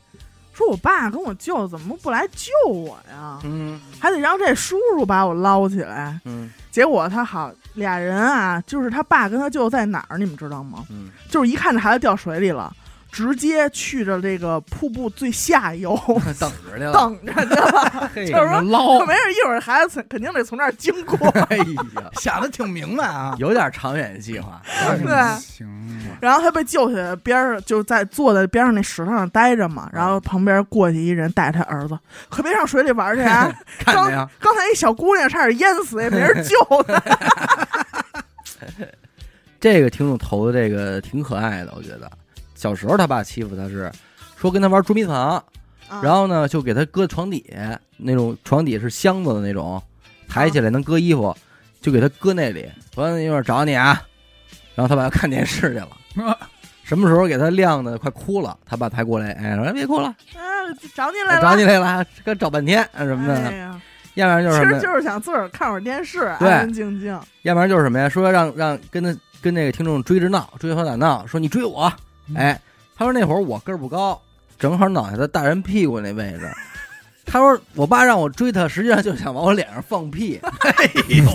[0.57, 3.39] 说我爸跟我舅怎么不来救我呀？
[3.43, 10.83] 嗯还得让这叔叔把我捞起来。”嗯结果他好俩人啊，就是他爸跟他舅在哪儿，你们知道吗？
[10.89, 12.71] 嗯，就是一看这孩子掉水里了，
[13.11, 15.97] 直接去着这个瀑布最下游
[16.39, 18.11] 等着去了，等着去了。
[18.15, 21.27] 就是说捞没事，一会儿孩子肯定得从这儿经过。
[21.49, 23.35] 哎呀，想的挺明白啊。
[23.37, 24.61] 有点长远计划，
[25.03, 25.67] 对行，
[26.21, 29.89] 然后他被救起来，边上就在坐在边上那石头上待着嘛。
[29.93, 31.97] 然后旁边过去一人带他儿子，
[32.29, 33.51] 可别上水里玩去啊！
[33.79, 34.29] 看见没有？
[34.39, 37.01] 刚才一小姑娘差点淹死，也没人救她。
[39.59, 42.09] 这个听众投的这个挺可爱的，我觉得。
[42.57, 43.91] 小时候他爸欺负他是
[44.35, 49.81] 说跟他玩捉迷藏，啊然后呢就给他搁床底下，那种床底是箱子的那种，
[50.27, 51.35] 抬起来能搁衣服，
[51.79, 52.67] 就给他搁那里。
[52.95, 54.01] 说一会儿找你啊，
[54.73, 55.89] 然后他爸看电视去了。
[56.83, 60.41] 什么时候给他晾的快哭了，他爸才过来，哎，说别哭了，啊，
[60.95, 63.69] 找你来了，找你来了，这找半天啊什么的，哎，
[64.15, 67.19] 要不然就是其实，就是想自个儿看会儿电视，安安静静。
[67.43, 68.07] 要不然就是什么呀？
[68.09, 71.91] 说让让跟他跟那个听众追着闹，追他打闹，说你追我，
[72.35, 72.59] 哎，
[72.95, 74.21] 他说那会儿我个儿不高，
[74.59, 76.49] 正好脑袋在大人屁股那位置。
[77.25, 80.39] 他说我爸让我追他，实际上就想往我脸上放屁。
[80.41, 81.25] 哎呦，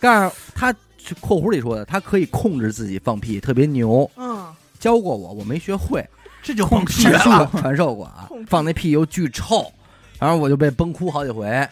[0.00, 0.72] 告诉他
[1.20, 4.08] （括弧里说的），他可以控制自己放屁，特别牛。
[4.16, 4.46] 嗯，
[4.78, 6.08] 教过我，我没学会，
[6.40, 8.28] 这就放屁传授了，传授过啊。
[8.46, 9.66] 放那屁又巨臭，
[10.20, 11.68] 然后我就被崩哭好几回，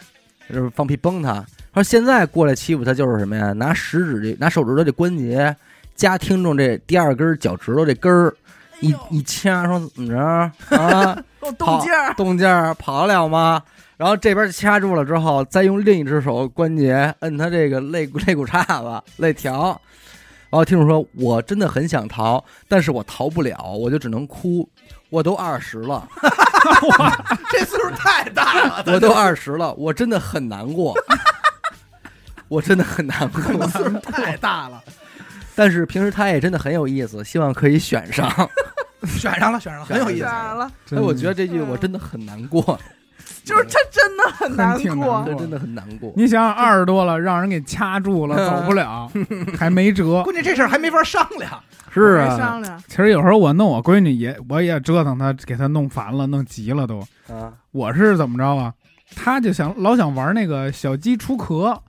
[0.49, 1.33] 就是放屁崩他。
[1.73, 3.53] 他说现在过来欺负他就是什么呀？
[3.53, 5.55] 拿食指这拿手指头这关节
[5.95, 8.35] 加听众这第二根脚趾头这根儿，
[8.87, 10.19] 一一掐说怎么着
[10.77, 11.17] 啊？
[11.57, 13.61] 动静儿，动静儿跑得了吗？
[13.97, 19.79] 然后这边掐住了之后，再用另一只手关节摁他这个肋骨肋骨叉子肋条。
[20.49, 24.69] 然后听众说：“我真的很想逃，但是我逃不了，我就只能哭。
[25.09, 26.07] 我都二十了，
[27.51, 30.93] 这岁数太大了， 我都二十了，我真的很难过，
[32.47, 33.67] 我真的很难过。
[33.67, 34.83] 岁数太大了，
[35.55, 38.29] 但是平时他也真的很有意思，希望可以选上。
[39.07, 40.19] 选上了，选上了，很有意思。
[40.19, 40.71] 选上了？
[40.91, 42.61] 哎，我觉得这句我真的很难过，
[43.43, 46.13] 就是他真的很难挺难过真的很难过。
[46.15, 49.09] 你想想，二十多了，让人给掐住了， 走不了，
[49.57, 50.23] 还没辙。
[50.23, 51.51] 关键这事儿还没法商量，
[51.91, 56.99] 是啊，商量，其实有时候我弄我闺女也，我也折腾她，给她弄烦了，弄急了都。
[57.27, 58.73] 啊，我是怎么着啊？
[59.15, 61.79] 她就想老想玩那个小鸡出壳，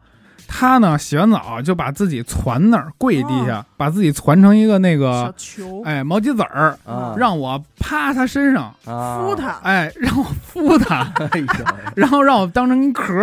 [0.46, 5.83] 她呢洗完澡就把自己攒那儿，跪地下，把自己攒成一个那个球。
[5.85, 7.14] 哎毛鸡子儿，啊。
[7.16, 9.18] 让我趴他身上，啊。
[9.22, 11.46] 敷，他，哎让我敷她， 哎呦。
[11.96, 13.14] 然后让我当成一壳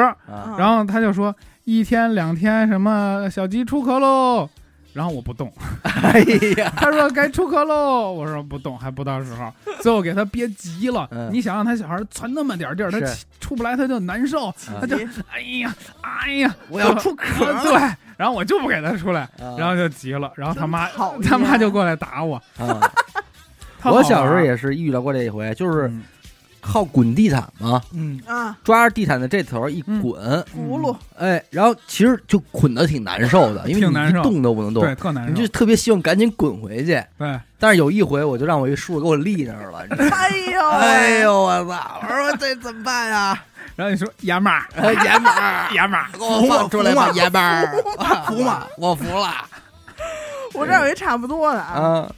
[0.57, 1.33] 然后他就说
[1.65, 4.49] 一天两天什么小鸡出壳喽。
[4.93, 5.51] 然后我不动，
[5.83, 6.19] 哎
[6.57, 9.51] 呀，他说该出壳喽，我说不动，还不到时候。
[9.81, 11.29] 最后给他憋急了，嗯。
[11.31, 12.99] 你想让他小孩攒那么点地儿，他
[13.39, 14.97] 出不来，他就难受，他就
[15.31, 17.73] 哎呀哎呀，我要出壳啊 对，
[18.17, 20.87] 然后我就不给他出来，啊然后就急了，然后他妈
[21.23, 22.41] 他妈就过来打我。
[23.83, 25.91] 我小时候也是遇到过这一回，就是
[26.63, 30.01] 嗯靠滚地毯吗，嗯，啊，抓着地毯的这头一嗯。
[30.01, 30.21] 滚，
[30.55, 34.83] 轱辘，哎，然后其实就捆的挺难受的，因为你一动都不能动。
[34.83, 35.33] 对，特难受。
[35.33, 37.03] 你就，特别希望赶紧滚回去。
[37.17, 40.17] 对，但是有一回，我就让我一叔叔给我立那儿了，你知道吗？
[40.17, 42.01] 哎呦，哎，呦我操！
[42.03, 43.37] 我说这怎么办呀？
[43.75, 47.83] 然后你说爷们儿，哎爷们儿，爷们儿，给我放出来吧，爷们儿，
[48.27, 48.67] 服吗？
[48.77, 49.33] 我服了。
[50.53, 52.11] 我这儿有一差不多的啊，啊！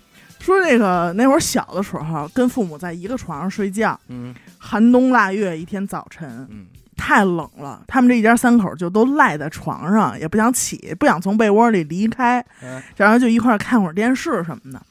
[0.44, 6.66] 说这个那会儿小的时候，跟父母在一个床上睡觉，嗯寒冬腊月，一天早晨嗯
[6.98, 14.82] 太冷了，他们这一家三口就都赖在床上，也不想起，不想从被窝里离开，嗯然后就一块儿看会儿电视什么的。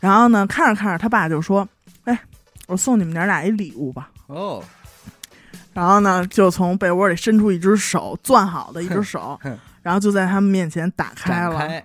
[0.00, 1.66] 然后呢，看着看着，他爸就说
[2.04, 2.18] ：“哎，
[2.66, 4.62] 我送你们娘俩一礼物吧。”哦，
[5.72, 9.38] 然后呢，就从被窝里伸出一只手，攥好的一只手，
[9.82, 11.58] 然后就在他们面前打开了。
[11.58, 11.84] 开，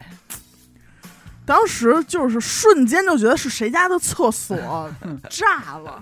[1.50, 4.56] 当时就是瞬间就觉得是谁家的厕所
[5.32, 6.00] 炸了，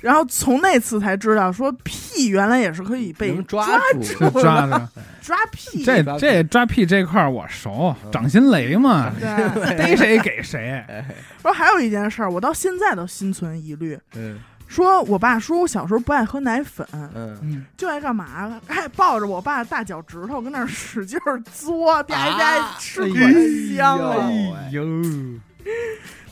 [0.00, 4.88] 然后从那次才知道，说屁原来也是可以被能抓住的抓着
[5.22, 5.84] 抓屁。
[5.84, 10.84] 这这抓屁这块儿我熟，嗯掌心雷嘛，对，逮谁给谁。
[11.40, 13.96] 说还有一件事儿，我到现在都心存疑虑。
[14.16, 14.40] 嗯
[14.72, 17.10] 说我爸说我小时候不爱喝奶粉，嗯，
[17.42, 18.58] 嗯，就爱干嘛？
[18.68, 24.22] 爱抱着我爸的大脚趾头跟那儿使劲儿嘬，吧唧吧唧啊吃可香了。
[24.56, 24.82] 哎呦，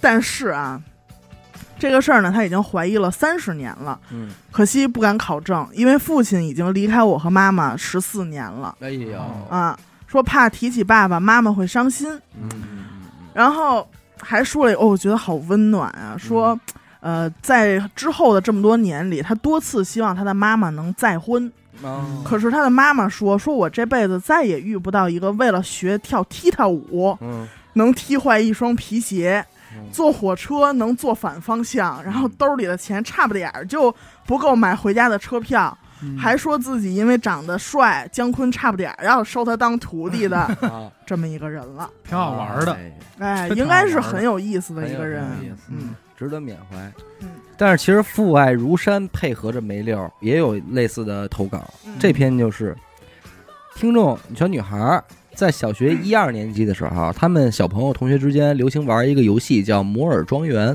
[0.01, 0.81] 但是啊，
[1.79, 9.79] 这个事儿呢，他已经怀疑了三十年了，嗯，可惜不敢考证，因为父亲已经离开我和妈妈十四年了哎呦，啊。
[10.07, 12.79] 说怕提起爸爸妈妈会伤心，嗯嗯
[13.33, 16.17] 然后还说了，哦，我觉得好温暖啊。
[16.19, 16.59] 说，
[17.01, 21.51] 呃，在之后的这么多年里，他多次希望他的妈妈能再婚，
[21.83, 27.49] 嗯，可是他的妈妈说，说我这辈子再也遇不到一个为了学跳踢踏舞嗯。
[27.75, 29.89] 能踢坏一双皮鞋，嗯。
[29.93, 33.95] 坐火车能坐反方向，然后兜里的钱差不点儿就
[34.27, 36.19] 不够买回家的车票，嗯。
[36.19, 41.89] 还说自己因为长得帅，姜昆差不点儿要收他当徒弟的 啊，这么一个人了。
[42.05, 42.77] 挺好玩的。
[43.21, 45.25] 哎应该是很有意思的一个人。
[45.69, 46.77] 嗯，值得缅怀。
[47.23, 52.77] 嗯但是其实父爱如山配合着梅六也有类似的投稿，嗯这篇就是
[53.75, 55.05] 听众小女孩儿
[55.35, 60.69] 在小学一二年级的时候，他们小朋友同学之间流行玩一个游戏叫摩尔庄园，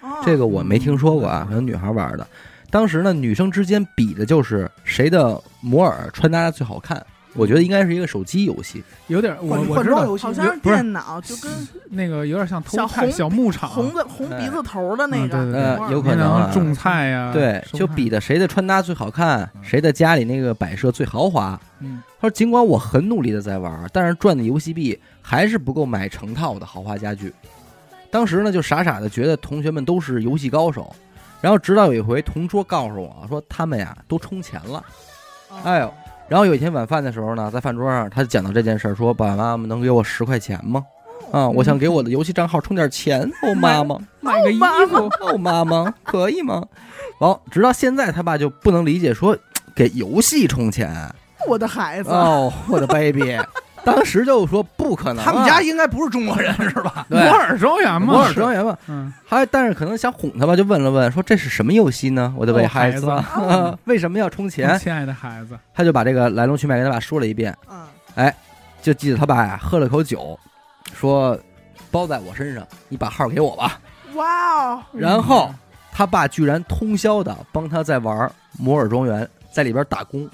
[0.00, 2.26] 哦这个我没听说过啊，可能女孩玩的。
[2.68, 7.00] 当时呢，女生之间比的就是谁的摩尔穿搭最好看。
[7.34, 10.04] 我觉得应该是一个手机游戏，有点我换我知道。
[10.04, 11.50] 游戏好像是电脑，就跟
[11.90, 15.62] 那个有点像偷小菜红小牧场，红的红鼻子头的那个，嗯对对。
[15.62, 16.50] 呃有可能啊。
[16.52, 17.78] 种菜呀，对，收菜。
[17.78, 19.64] 就比的谁的穿搭最好看，嗯。
[19.64, 21.60] 谁的家里那个摆设最豪华。
[21.80, 22.00] 嗯。
[22.20, 27.32] 他说，尽管我很努力的在玩，但是赚的游戏币还是不够买成套的豪华家具。
[28.10, 30.94] 当时呢，就傻傻的觉得同学们都是游戏高手，
[31.40, 34.82] 然后直到有一回同桌告诉我说他们呀都充钱了。
[35.50, 35.56] 哦。
[35.64, 35.92] 哎呦，
[36.28, 40.84] 然后有一天晚饭的时候呢，在饭桌上他就讲到这件事儿，说爸爸妈妈能给我十块钱吗？
[41.32, 43.20] 啊，我想给我的游戏账号充点钱。
[43.42, 43.98] 哦，妈妈。
[44.20, 44.58] 买个衣
[44.88, 46.64] 服， 哦，妈妈，可以吗？
[47.18, 49.36] 哦，直到现在他爸就不能理解说
[49.74, 50.90] 给游戏充钱。
[51.46, 53.38] 我的孩子，哦，我的 baby，
[53.84, 57.06] 当时就说不可能啊，他们家应该不是中国人是吧？
[57.08, 62.32] 摩尔庄园嘛，摩尔庄园嘛，嗯，还但是可能想哄他吧，就问了问，说这是什么游戏呢？
[62.36, 63.08] 我的哦孩子，子。
[63.84, 64.78] 为什么要充钱？
[64.78, 68.34] 亲爱的孩子，他就把这个来龙去脉跟他爸说了一遍，嗯，哎
[68.80, 70.38] 就记得他爸呀喝了口酒，
[70.94, 71.38] 说
[71.90, 73.78] 包在我身上，你把号给我吧。
[74.14, 74.26] 哇
[74.74, 75.52] 哦，然后
[75.92, 80.28] 他爸居然通宵的帮他在玩摩尔庄园，在里边打工，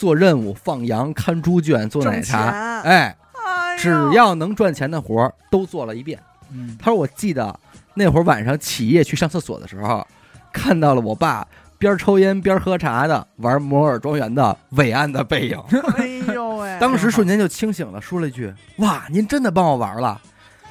[0.00, 6.18] 做任务、放羊、看猪圈、做奶茶，哎，哎只要能赚钱的活儿都做了一遍。
[6.50, 7.54] 嗯，他说我记得
[7.92, 10.06] 那会儿晚上起夜去上厕所的时候，
[10.50, 15.58] 看到了我爸边抽烟边喝茶的玩摩尔庄园的伟岸的背影。
[15.98, 20.18] 哎呦喂， 当时瞬间就清醒了，说了一句：“哇，您真的帮我玩了。”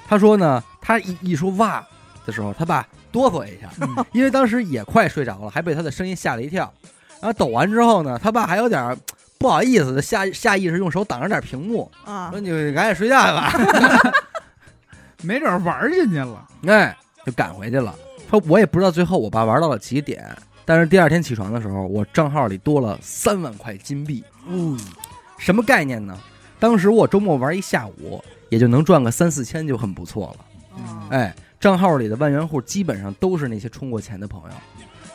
[0.10, 1.86] 他说呢，他一一说“哇”
[2.26, 6.74] 的时候，他爸哆嗦一下，嗯因为当时也快睡着了，还被他的声音吓了一跳。
[7.22, 8.98] 然后抖完之后呢，他爸还有点儿
[9.40, 13.54] 不好意思的下下意识用手挡着点屏幕，啊说：“你赶紧睡觉去吧。
[15.24, 17.96] 没准玩进去了，”哎，就赶回去了。
[18.30, 20.30] 说我也不知道最后我爸玩到了几点，
[20.66, 24.22] 但是第二天起床的时候，我账号里多了三万块金币。
[24.46, 24.78] 嗯，
[25.38, 26.18] 什么概念呢？
[26.60, 30.46] 当时我周末玩一下午，也就能赚个三四千，就很不错了。
[30.78, 34.56] 嗯哎，账号里的万元户基本上都是那些充过钱的朋友。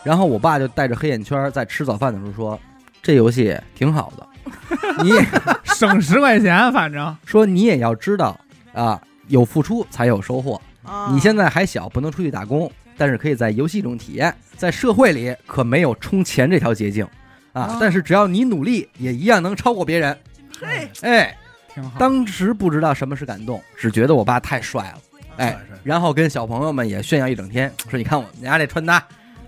[0.03, 2.59] 然后我爸就带着黑眼圈在吃早饭的时候说
[3.05, 4.27] ：“这游戏挺好的，
[5.05, 5.25] 你也
[5.63, 8.37] 省十块钱，反正说你也要知道
[8.73, 10.61] 啊，有付出才有收获。
[10.83, 14.35] 啊你现在还小，不能出去打工，但是可以在游戏中体验。
[14.57, 17.05] 在社会里可没有充钱这条捷径
[17.53, 17.79] 啊哦！
[17.81, 20.17] 但是只要你努力，也一样能超过别人。
[20.61, 21.37] 嘿，哎，
[21.75, 21.99] 挺好。
[21.99, 24.99] 当时不知道什么是感动，只觉得我爸太帅了。
[25.37, 29.05] 哎然后跟小朋友们也炫耀一整天，说你看我们家这穿搭，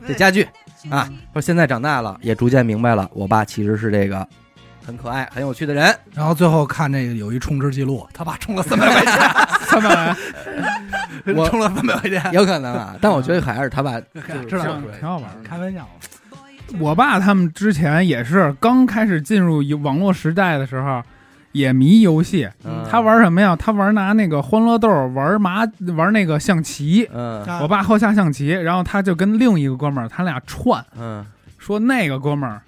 [0.07, 0.47] 这家具
[0.90, 4.27] 啊，说现在长大了也逐渐明白了，我爸其实是这个
[4.85, 5.94] 很可爱、很有趣的人。
[6.14, 9.12] 然后最后看这个有一充值记录，他爸充了三百块钱，
[9.66, 10.16] 三百，
[11.35, 15.49] 我钱， 充了三百块钱，有可能啊，但我觉得还是他爸知道挺挺好玩的。
[15.49, 15.88] 开玩笑，
[16.79, 21.03] 我爸他们之前也是刚开始进入网络时代的时候，
[21.57, 22.49] 也迷游戏。
[22.64, 23.57] 嗯他玩什么呀？
[23.57, 25.62] 他玩拿那个欢乐豆玩麻
[25.97, 27.09] 玩那个象棋。
[27.12, 31.25] 嗯啊我爸好下象棋，然后他就跟另一个哥们儿，他俩串嗯
[31.59, 32.62] 说那个哥们儿，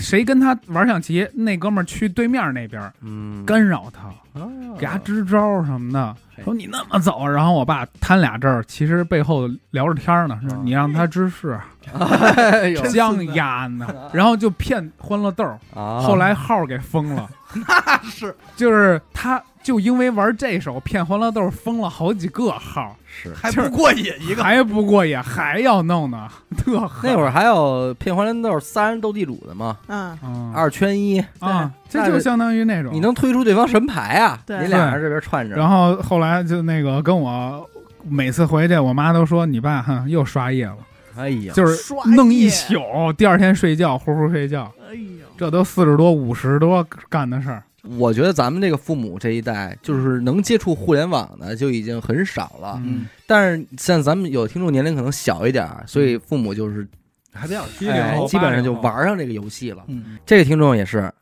[0.00, 4.08] 谁跟他玩象棋，那哥们儿去对面那边嗯，干扰他，
[4.40, 4.50] 哦。
[4.76, 7.24] 给他支招什么的，说你那么走。
[7.26, 11.58] 然后我爸摊俩这儿，其实背后聊着天呢，说啊你让他支事，
[11.92, 12.82] 哎呦。
[12.90, 15.44] 将压呢，然后就骗欢乐豆。
[15.74, 16.00] 啊。
[16.00, 18.34] 后来号给封了， 那是。
[18.56, 23.32] 就是他就因为玩这手骗欢乐豆封了好几个号，是。
[23.32, 27.10] 还不过瘾一个，还不过瘾，还要弄呢，特狠。
[27.10, 30.52] 那会儿还有骗欢乐豆三人斗地主的嘛，嗯，嗯。
[30.54, 32.92] 二圈一，啊，这就相当于那种。
[32.92, 34.38] 你能推出对方神牌啊？
[34.44, 34.58] 对。
[34.60, 37.66] 你俩人这边串着，然后后来就那个跟我
[38.06, 40.76] 每次回去，我妈都说你爸哼又刷夜了，
[41.16, 42.78] 哎呀，就是弄一宿，
[43.16, 47.62] 第二天睡觉呼呼睡觉，哎呦，这都四十多五十多干的事儿。
[47.98, 52.80] 我觉得咱们这个父母这一代，就是能接触互联网的就已经很少了。
[52.82, 56.86] 嗯，但是像咱们有听众年龄可能小一点儿，所以父母就是
[57.32, 59.84] 还比较机灵哎基本上就玩上这个游戏了。
[59.88, 61.12] 嗯，这个听众也是，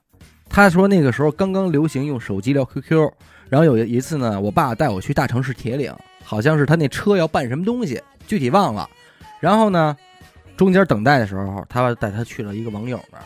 [0.48, 3.10] 他说那个时候刚刚流行用手机聊 QQ，
[3.48, 8.88] 然后有一次呢，我爸带我去大城市铁岭，好像是他那车要办什么东西，具体忘了。
[9.40, 9.96] 然后呢，
[10.56, 13.24] 中间等待的时候，他带他去了一个网友那儿。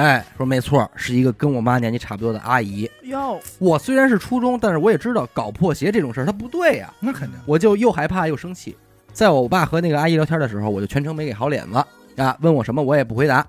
[0.00, 2.90] 哎，说没错，是一个跟我妈年纪差不多的阿姨。
[3.02, 8.74] 哟，我虽然是初中，但是我也知道搞破鞋这种事儿它不对呀、那肯定，我就又害怕又生气。
[9.12, 11.84] 在我爸和那个阿姨聊天的时候，我就全程没给好脸子
[12.16, 13.46] 啊，问我什么我也不回答。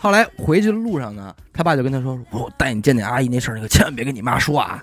[0.00, 4.82] 后来回去的路上呢，他爸就跟他说：“我带你见见阿姨那事儿，你可千万别跟你妈说啊，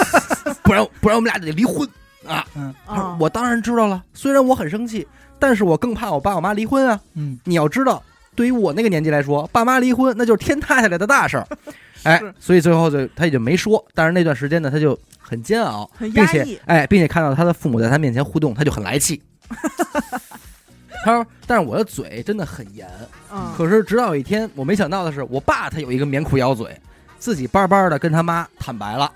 [0.62, 1.88] 不然不然我们俩得离婚
[2.26, 2.44] 啊。”
[2.86, 7.00] 他说啊，我当然知道了，虽然我很生气，但是我更怕我爸我妈离婚啊。
[7.14, 8.02] 嗯，你要知道，
[8.38, 11.44] 对于我那个年纪来说，爸妈离婚那就是天塌下来的大事儿。
[12.04, 13.84] 哎，所以最后就他也就没说。
[13.94, 19.20] 但是那段时间呢，他就很煎熬，很并且哎，并且看到他的父母在他面前互动，他就很来气。
[21.04, 22.88] 他说：“但是我的嘴真的很严。
[23.32, 26.80] 嗯，可是直到有一天，我没想到的是，我爸他有一个棉裤咬嘴，
[27.18, 29.10] 自己巴巴的跟他妈坦白了。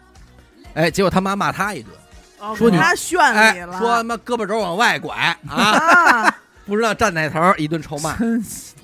[0.74, 1.92] 哎，结果他妈骂他一顿，
[2.40, 6.36] 哦说他炫哎你，了，说他妈胳膊肘往外拐啊，啊，
[6.66, 8.16] 不知道站哪头，一顿臭骂。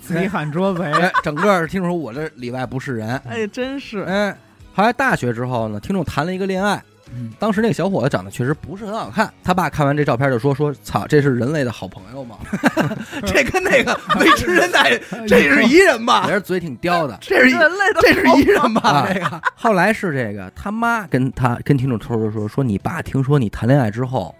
[0.08, 3.16] 真贼喊捉贼，哎，整个听说我这里外不是人。
[3.28, 4.34] 哎，真是，哎，
[4.74, 6.82] 后来大学之后呢，听众谈了一个恋爱，
[7.14, 12.36] 嗯当时那个小伙子长得确实不是很好看，他爸看完这照片就说说操，这是人类的好朋友吗？
[13.26, 14.98] 这跟那个维持人奶，
[15.28, 16.34] 这是一人吧也？
[16.34, 17.16] 是嘴挺刁的。
[17.22, 18.80] 这是一人类的这是一人吧？
[18.90, 24.34] 啊这个后来是这个他妈跟他跟听众偷偷说说，你爸听说你谈恋爱之后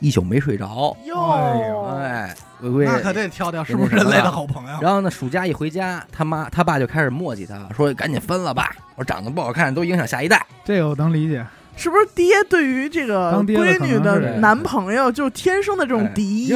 [0.00, 2.34] 一宿没睡着，哟，哎呦哎，
[2.70, 4.78] 龟龟那可得挑挑是不是人类的好朋友？
[4.80, 10.44] 然后呢，暑假一回家，他妈他爸就开始磨叽他，说赶紧分了吧，我长得不好看，都影响下一代。
[10.64, 11.44] 这个我能理解。
[11.76, 16.52] 是不是爹对于这个闺女的男朋友就天生的这种敌意？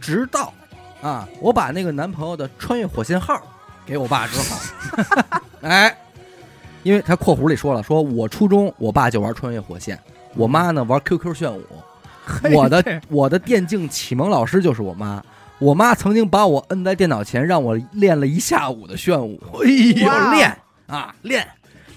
[0.00, 0.52] 直到
[1.00, 3.40] 啊，我把那个男朋友的穿越火线号
[3.86, 5.96] 给我爸之后， 哎，
[6.82, 9.96] 因为他括弧里说了，说我初中我爸就玩穿越火线，
[10.34, 11.64] 我妈呢玩 QQ 炫舞，
[12.52, 15.22] 我的我的电竞启蒙老师就是我妈。
[15.60, 19.40] 我妈曾经把我摁在电脑前，让我练了一下午的炫舞。
[19.62, 20.56] 哎呦练
[20.88, 21.46] 啊练！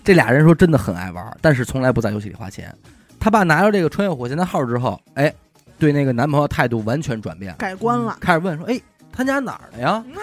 [0.04, 2.74] 这俩人说真的很爱玩，但是从来不在游戏里花钱。
[3.20, 5.34] 他爸拿着这个穿越火线的号之后，哎，
[5.80, 8.80] 对那个男朋友态度完全转变，改观了，开始问说：“哎，
[9.12, 10.02] 他家哪儿的呀？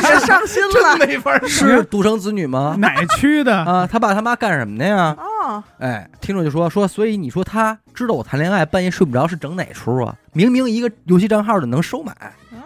[0.00, 1.48] 别伤心了真没法说。
[1.48, 2.76] 是独生子女吗？
[2.78, 3.54] 哪区的？
[3.54, 5.14] 啊，他爸他妈干什么的呀？
[5.52, 5.64] 啊！
[5.78, 10.14] 哎，听众就说说，所以你说他知道我谈恋爱半夜睡不着是整哪出啊？
[10.32, 12.14] 明明一个游戏账号的能收买，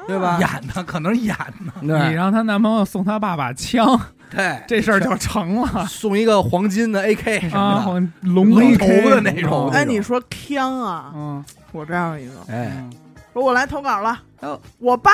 [0.06, 0.38] 对吧？
[0.40, 5.86] 演呢可能是演的， 你对让她男朋友送她爸把枪，对，这事儿就成了。
[5.86, 9.68] 送一个黄金的 AK 什啊，么的，龙龙头的那种。
[9.70, 12.92] 哎，你说枪啊，嗯，我这样一个，哎，嗯
[13.32, 14.18] 说我来投稿了。
[14.40, 14.58] 哦。
[14.78, 15.10] 我爸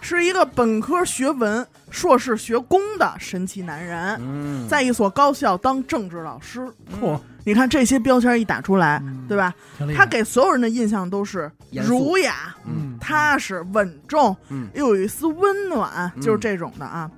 [0.00, 1.66] 是一个本科学文、
[1.96, 6.60] 硕士学工的神奇男人，嗯，在一所高校当政治老师。
[7.00, 9.24] 嚯，你看这些标签一打出来，嗯。
[9.26, 9.54] 对吧？
[9.96, 12.98] 他给所有人的印象都是儒雅、嗯。
[13.00, 14.68] 踏实、稳重，嗯。
[14.74, 16.20] 又有一丝温暖，嗯。
[16.20, 17.10] 就是这种的啊。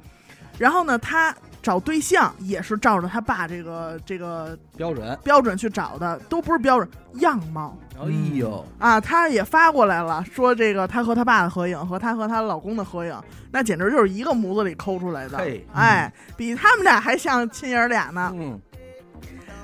[0.56, 9.00] 然后呢，他找对象也是照着他爸这个这个标准，标准去找的，都不是标准样貌哎呦，啊。
[9.00, 13.14] 他也发过来了，说这个他和他爸的合影和他和她老公的合影，
[13.50, 18.60] 那简直就是一个模子里抠出来的嘿，哎，比他们俩还像亲爷儿俩呢，嗯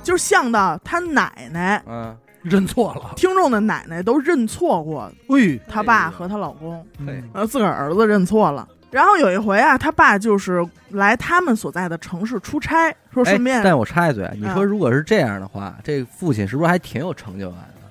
[0.03, 3.13] 就像到他奶奶，嗯，认错了。
[3.17, 6.87] 听众的奶奶都认错过喂，他爸和她老公，
[7.33, 8.69] 呃，自个儿儿子认错了。
[8.91, 17.84] 然后有一回啊，他爸就是来他们所在的城市出差，说顺便哎，但我插一嘴，你说嗯如果是这样的话，这父亲是不是还挺有成就感的？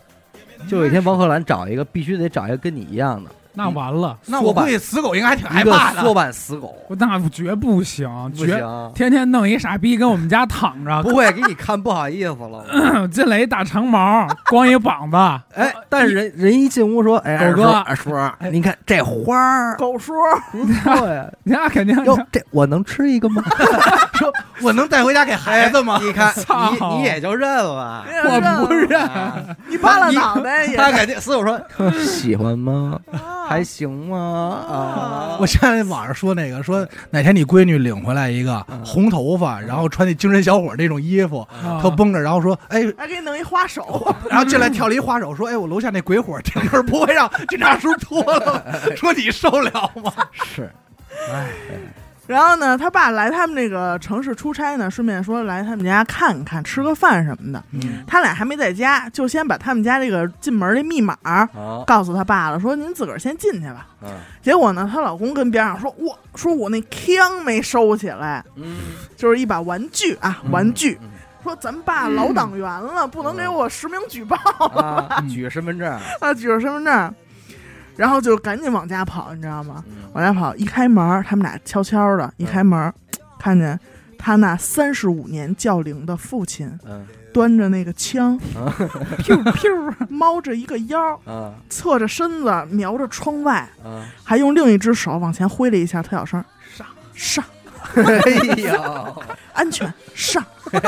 [0.67, 6.01] 就有一天王鹤兰找一个，必须得找一个跟你一样的，那完了，那我估计死狗应该还挺害怕的。
[6.01, 13.07] 缩版死狗，那绝不行，绝不行，天天弄一傻逼跟我们家躺着，不会给你看不好意思了。
[13.11, 15.17] 进来一大长毛，光一膀子，
[15.55, 18.11] 哎，但是人人一进屋说，哎，狗哥二叔，
[18.51, 20.15] 您看这花儿狗说
[20.51, 23.43] 不错呀， 那肯定哟，这我能吃一个吗？
[24.13, 24.31] 说
[24.61, 25.99] 我能带回家给孩子吗？
[26.01, 28.03] 你看，你你也就认了。
[28.23, 29.33] 我不认，啊
[29.67, 31.59] 你扒拉脑袋也他肯定死狗说
[32.03, 32.99] 喜欢吗？
[33.43, 33.49] 啊。
[33.49, 34.17] 还行吗？
[34.69, 38.83] 啊，我现在网上说那个，说哪天你闺女领回来一个嗯。
[38.85, 48.55] 红头发，然后穿那精神小伙那种衣服，啊特绷着，然后说，哎，还给你弄一花手， 然后进来跳了一花手，说，哎，我楼下那鬼火这事儿，不会让 警察叔脱了。
[48.65, 48.95] 吗？
[48.95, 49.71] 说你受了
[50.03, 50.11] 吗？
[50.33, 50.71] 是，
[52.25, 57.61] 然后呢，他爸来他们那个城市出差呢，顺便说来他们家看看，吃个饭什么的。
[57.71, 61.17] 嗯，他俩还没在家，就先把他们家这个进门的密码
[61.53, 63.87] 好，告诉他爸了，说您自个儿先进去吧。
[64.01, 64.09] 嗯
[64.41, 68.77] 结果呢，她老公跟边上说，我说我那枪没收起来，嗯，
[69.15, 70.97] 就是一把玩具啊，嗯玩具。
[71.01, 71.09] 嗯
[71.43, 74.37] 说咱爸老党员了，不能给我实名举报
[74.77, 77.13] 啊， 举身份证，啊，举着身份证，
[77.95, 79.83] 然后就赶紧往家跑，你知道吗？
[79.87, 82.93] 嗯往家跑，一开门，他们俩悄悄的，一开门，
[83.39, 83.79] 看见
[84.17, 94.05] 他那三十五年教龄的父亲嗯端着那个枪，啊噗噗， 猫着一个腰，啊侧着身子瞄着窗外，啊！
[94.23, 96.43] 还用另一只手往前挥了一下，特小声
[96.75, 96.85] 上
[97.15, 97.43] 上，
[97.95, 99.23] 哎呦，
[99.53, 100.43] 安全上。
[100.71, 100.79] 哎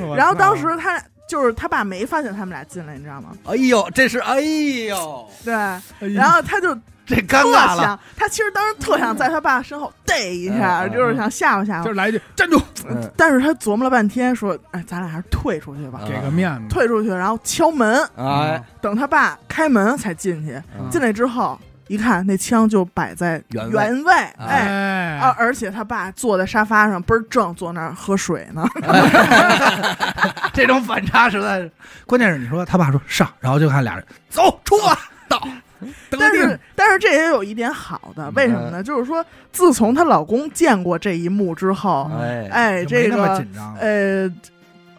[0.00, 0.98] 呦， 我然后当时他
[1.28, 3.30] 就是他爸没发现他们俩进来，你知道吗？
[3.44, 5.82] 哎呦，这是哎呦，对，哎
[6.14, 6.74] 然后他就
[7.04, 11.84] 这尴特尬了，想，他其实当时特想在他爸身后逮一下，就是想吓唬吓唬。
[11.84, 16.00] 就是来一句站住，嗯但是他琢磨了半天，说：“哎，咱俩还是退出去吧。
[16.02, 20.60] 嗯给个面子，退出去，然后敲门，哎，等他爸开门才进去。
[20.78, 20.88] 嗯。
[20.90, 21.58] 进来之后，
[21.88, 24.66] 一看那枪就摆在原位原位，哎。
[24.66, 25.34] 哎啊！
[25.38, 28.66] 而且他爸坐在沙发上倍儿正，坐那儿喝水呢。
[30.52, 31.70] 这种反差实在是。
[32.04, 35.40] 关键是你说他爸说上，然后就看俩人走出啊，到，
[36.10, 38.82] 但是，但是这也有一点好的，为什么呢？
[38.82, 43.42] 就是说，自从她老公见过这一幕之后，哎哎，这个。
[43.80, 44.30] 呃，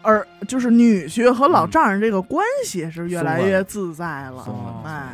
[0.02, 4.44] 而就是女婿和老嗯丈人这个关系是越来越自在了，
[4.84, 5.08] 哎，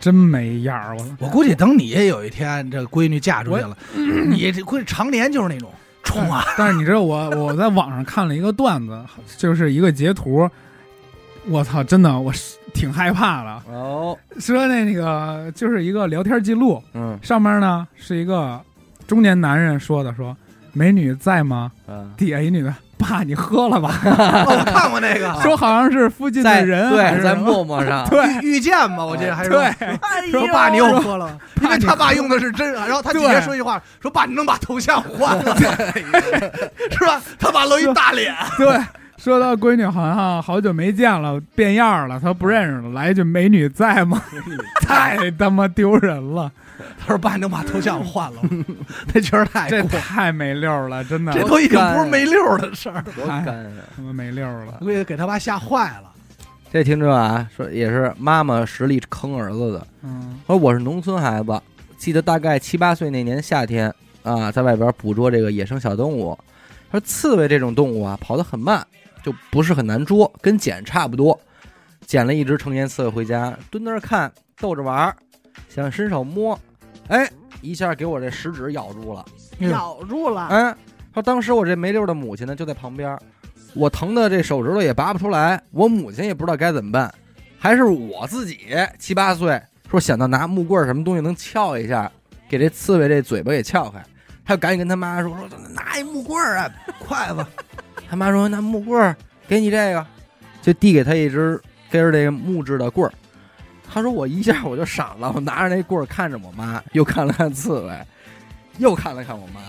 [0.00, 5.70] 真没样儿，我我估计等你也有一天这闺女嫁出去了，你这估计常年就是那种
[6.02, 8.98] 冲啊，但是你知道我我在网上看了一个段子，
[9.36, 10.48] 就是一个截图，
[11.46, 13.62] 我操，真的我是挺害怕的。
[13.72, 18.60] 哦，说那个就是一个聊天记录，嗯上面呢是一个
[19.06, 20.36] 中年男人说的，说
[20.72, 21.70] 美女在吗？
[21.86, 23.90] 嗯，底下一女的，爸你喝了吧？
[24.04, 27.44] 哦我看过那个， 说好像是附近在的人还对在是什么？
[27.44, 28.20] 陌陌上， 对。
[28.42, 33.40] 遇见吧，我记得还是对，哎呦说爸你又喝了， 因为他爸用的是真，然后他姐姐对。
[33.40, 37.20] 说一句话，说爸你能把头像换了，是吧？
[37.38, 38.78] 他爸露一大脸，对，
[39.16, 44.22] 说他闺女好像好久没见了，变样了，他不认识了，来一句美女在吗？
[44.82, 46.50] 太他妈丢人了，
[46.98, 48.50] 他说爸你能把头像换了吗？
[49.12, 53.84] 那确实太这过，太没溜儿了，真的，这都已经不是没溜儿的事儿，多干啊！
[53.96, 54.78] 他妈没溜儿了。
[54.80, 56.12] 估计给他爸吓坏了。
[56.72, 59.86] 这听着啊，说也是妈妈实力坑儿子的。
[60.02, 61.60] 嗯说我是农村孩子，
[61.98, 66.38] 记得大概七八岁那年夏天啊，在外边捕捉这个野生小动物。
[66.90, 68.84] 说刺猬这种动物啊，跑得很慢，
[69.22, 71.38] 就不是很难捉，跟捡差不多。
[72.06, 75.16] 捡了一只成年刺猬回家，蹲那儿看，逗着玩儿，
[75.68, 76.58] 想伸手摸，
[77.10, 77.28] 哎，
[77.60, 79.24] 一下给我这食指咬住了。
[79.68, 80.74] 咬住了，哎，
[81.12, 83.18] 说当时我这没溜的母亲呢就在旁边，
[83.74, 87.12] 我疼的这手指头也拔不出来，我母亲也不知道该怎么办，
[87.58, 88.58] 还是我自己
[88.98, 92.10] 七八岁说想到拿木棍儿什么东西能撬一下，
[92.48, 94.00] 给这刺猬这嘴巴给撬开，
[94.44, 97.44] 他就赶紧跟他妈说说拿一木棍儿啊，筷子。
[98.08, 99.16] 他妈说拿木棍儿
[99.48, 100.06] 给你这个，
[100.62, 103.12] 就递给他一只跟着这个木质的棍儿。
[103.92, 108.06] 他说我一下我就傻了，我拿着那棍儿看着我妈，又看了看刺猬，
[108.78, 109.60] 又看了看我妈。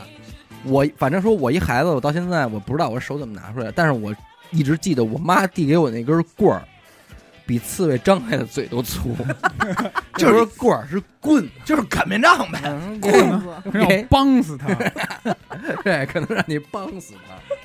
[0.63, 4.15] 我反正说，我一孩子，我到现在我不知道我手怎么拿出来，但是我
[4.51, 6.61] 一直记得我妈递给我那根棍儿，
[7.47, 9.15] 比刺猬张开的嘴都粗，
[10.17, 13.47] 就是棍儿，是棍，就是擀面杖呗，嗯棍子。
[13.73, 14.67] 要帮死他，
[15.83, 17.55] 对，可能让你帮死他。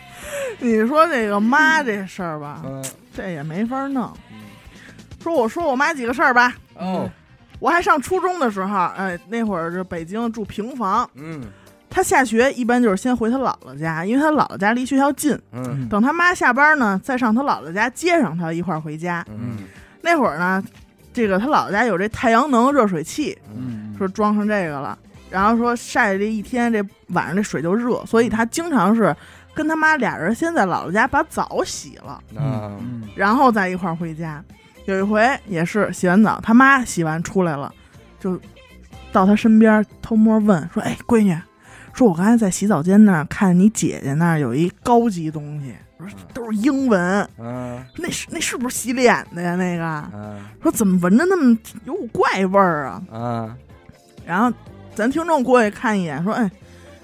[0.58, 2.82] 你说这个妈这事儿吧，嗯，
[3.14, 4.10] 这也没法弄。
[5.26, 7.10] 嗯说我说我妈几个事儿吧，哦，
[7.58, 11.42] 我还上初中的时候，哎，那会儿是北京住平房，嗯。
[11.88, 15.36] 他下学一般就是先回他姥姥家，因为他姥姥家离学校近。
[15.52, 15.88] 嗯。
[15.88, 19.24] 等他妈下班呢，再上他姥姥家接上他一块儿回家。
[19.30, 19.58] 嗯。
[20.02, 20.62] 那会儿呢，
[21.12, 23.92] 这个他姥姥家有这太阳能热水器，嗯。
[23.92, 24.96] 嗯，说装上这个了，
[25.30, 29.16] 然后说晒这一天，这晚上这水就热，所以他经常是
[29.54, 33.02] 跟他妈俩人先在姥姥家把澡洗了，啊嗯。
[33.14, 34.44] 然后再一块儿回家。
[34.86, 37.72] 有一回也是洗完澡，他妈洗完出来了，
[38.18, 38.40] 就
[39.12, 41.36] 到他身边偷摸问说：“哎，闺女，
[41.92, 49.56] 说我刚才在洗澡间那儿看你姐姐那儿有一高级东西，我说都是英文，嗯那是那是不是洗脸的呀？
[49.56, 53.02] 那个嗯说怎么闻着那么有股怪味儿啊？
[53.10, 53.56] 啊
[54.24, 54.52] 然后
[54.94, 56.50] 咱听众过去看一眼，说：“哎，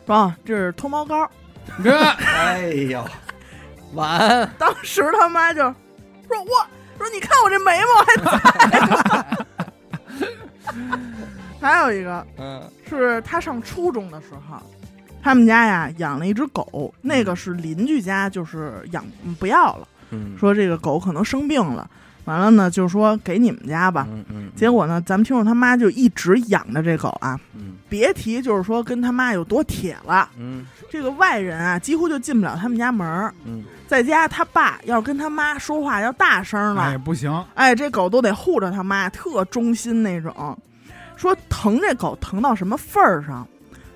[0.06, 1.28] 说啊这是脱毛膏。
[1.82, 3.04] 哥， 哎呦，
[3.94, 6.66] 完，”当时他妈就说：“我
[7.02, 9.36] 说你看我这眉毛还在。
[11.60, 14.60] ”还有一个嗯是他上初中的时候，
[15.22, 21.88] 他们家呀养了一只狗，那个是邻居家就是养嗯不要了，嗯，说这个狗可能生病了，
[22.24, 24.06] 完了呢就说给你们家吧。
[24.10, 30.28] 嗯嗯，结果呢，咱们听众他妈就一直养着这狗啊，嗯别提就是说跟他妈有多铁了。
[30.36, 33.32] 嗯这个外人啊，几乎就进不了他们家门儿。
[33.46, 40.58] 嗯在家，他爸要是跟他妈说话要大声了，哎不行，哎，这狗都得护着他妈，特忠心那种。
[41.16, 43.46] 说疼这狗疼到什么份儿上，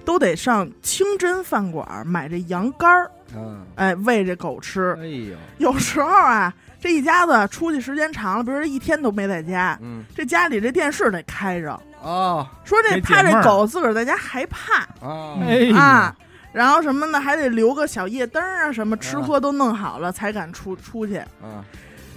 [0.07, 4.97] 都得上清真饭馆买这羊肝儿，嗯，哎，喂这狗吃。
[4.99, 14.83] 哎呦，有时候啊，这一家子出去时间长了，比如说一天都没在家，嗯这家里这电视得开着，哦说这怕这狗自个儿在家害怕。
[15.01, 16.15] 啊，哎啊，
[16.53, 17.21] 然后什么呢？
[17.21, 21.23] 还得留个小夜灯啊，什么吃喝都弄好了才敢出出去。
[21.43, 21.63] 嗯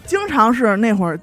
[0.05, 1.19] 经常是那会儿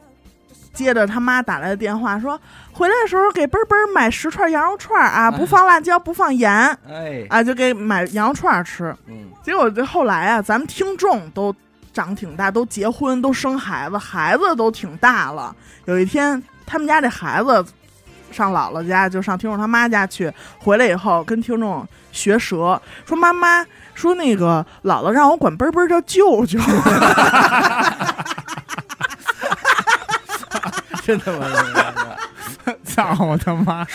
[0.72, 2.40] 接着他妈打来的电话，说
[2.72, 6.52] 回来的时候给奔奔买十串羊肉串啊，不放辣椒，不放盐
[6.88, 8.94] 哎啊，就给买羊肉串吃。
[9.06, 11.54] 嗯结果这后来啊，咱们听众都
[11.92, 15.54] 长挺大，都结婚，都生孩子，孩子都挺大了。
[15.86, 17.64] 有一天，他们家这孩子
[18.30, 23.64] 上姥姥家，就上听众他妈家去，回来以后跟听众学舌，说妈妈
[23.94, 26.58] 说那个姥姥让我管奔奔叫舅舅，
[31.02, 33.86] 真他妈的， 操我他妈！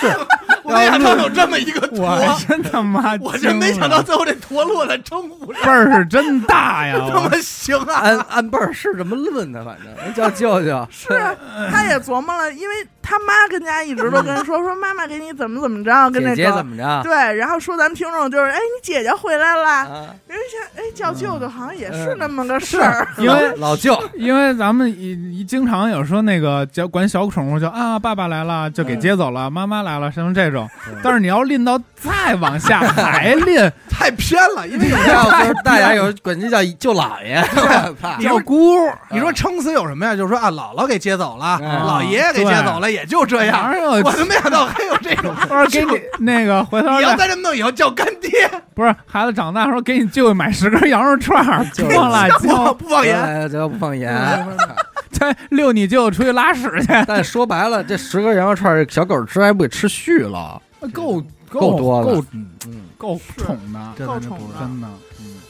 [0.63, 6.97] 我没想到有这么一个图， 我真他妈， 我真没想到最后这图活络的真无聊，辈儿是真大呀！
[6.99, 7.95] 我他妈行啊！
[8.01, 11.35] 按按辈儿是这么论的，反正叫舅舅是啊，
[11.71, 17.01] 他也琢磨了，因为他妈跟家一直都跟人说说妈妈给你怎么怎么着，跟那姐姐怎个么着？
[17.03, 30.69] 对，然后说咱们听众就是，哎，你姐姐回来了，啊，人家想，哎，叫舅舅好像也是那么个事儿，因为老老舅，因为咱们一一经常有说那个叫管小宠物叫啊爸爸来了就给接走了，妈妈来了什么这种，
[31.01, 38.75] 但是你要拎到再往下还拎 太偏了，因为你要说大家有管这叫舅姥爷，我操你说叫姑，
[39.09, 40.15] 你说撑死有什么呀？
[40.15, 41.81] 就是说啊，姥姥给接走了，嗯。
[41.81, 43.73] 姥爷给接走了，也就这样。
[44.03, 45.33] 我都没想到还有这种。
[45.49, 48.29] 我说给你那个回头你要再再这么弄，以后叫干爹，
[48.73, 52.27] 不是孩子长大说给你舅舅买十根羊肉串儿，就是多了
[52.73, 53.49] 不放盐。
[53.49, 54.11] 不放盐。
[55.13, 60.61] 再遛你舅舅出去拉屎去， 但说白了，这十根羊肉串，小狗吃还不给吃续了？
[60.93, 64.87] 够够多了够嗯，嗯，够宠的，够宠的真的。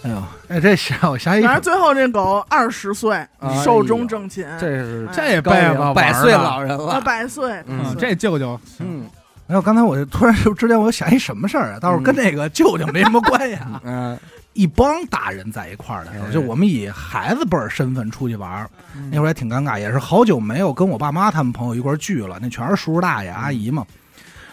[0.03, 5.49] 哎呦，哎，这想我想一反正最后这狗二十岁哎，寿终正寝，这是哎这也子
[5.93, 7.01] 百岁老人啊，了。
[7.01, 9.05] 百岁，嗯嗯，这舅舅嗯
[9.47, 13.79] 哎呦，刚才我就突然之间我就想一什么事儿啊，倒是跟那个舅舅没什么关系啊。
[13.85, 14.17] 嗯
[14.53, 23.85] 一帮大人在一块儿的时候，哎就我们以孩子辈儿身份出去玩儿，嗯那会儿也挺尴尬，也是好久没有跟我爸妈他们朋友一块儿聚了，那全是叔叔大爷阿姨嘛。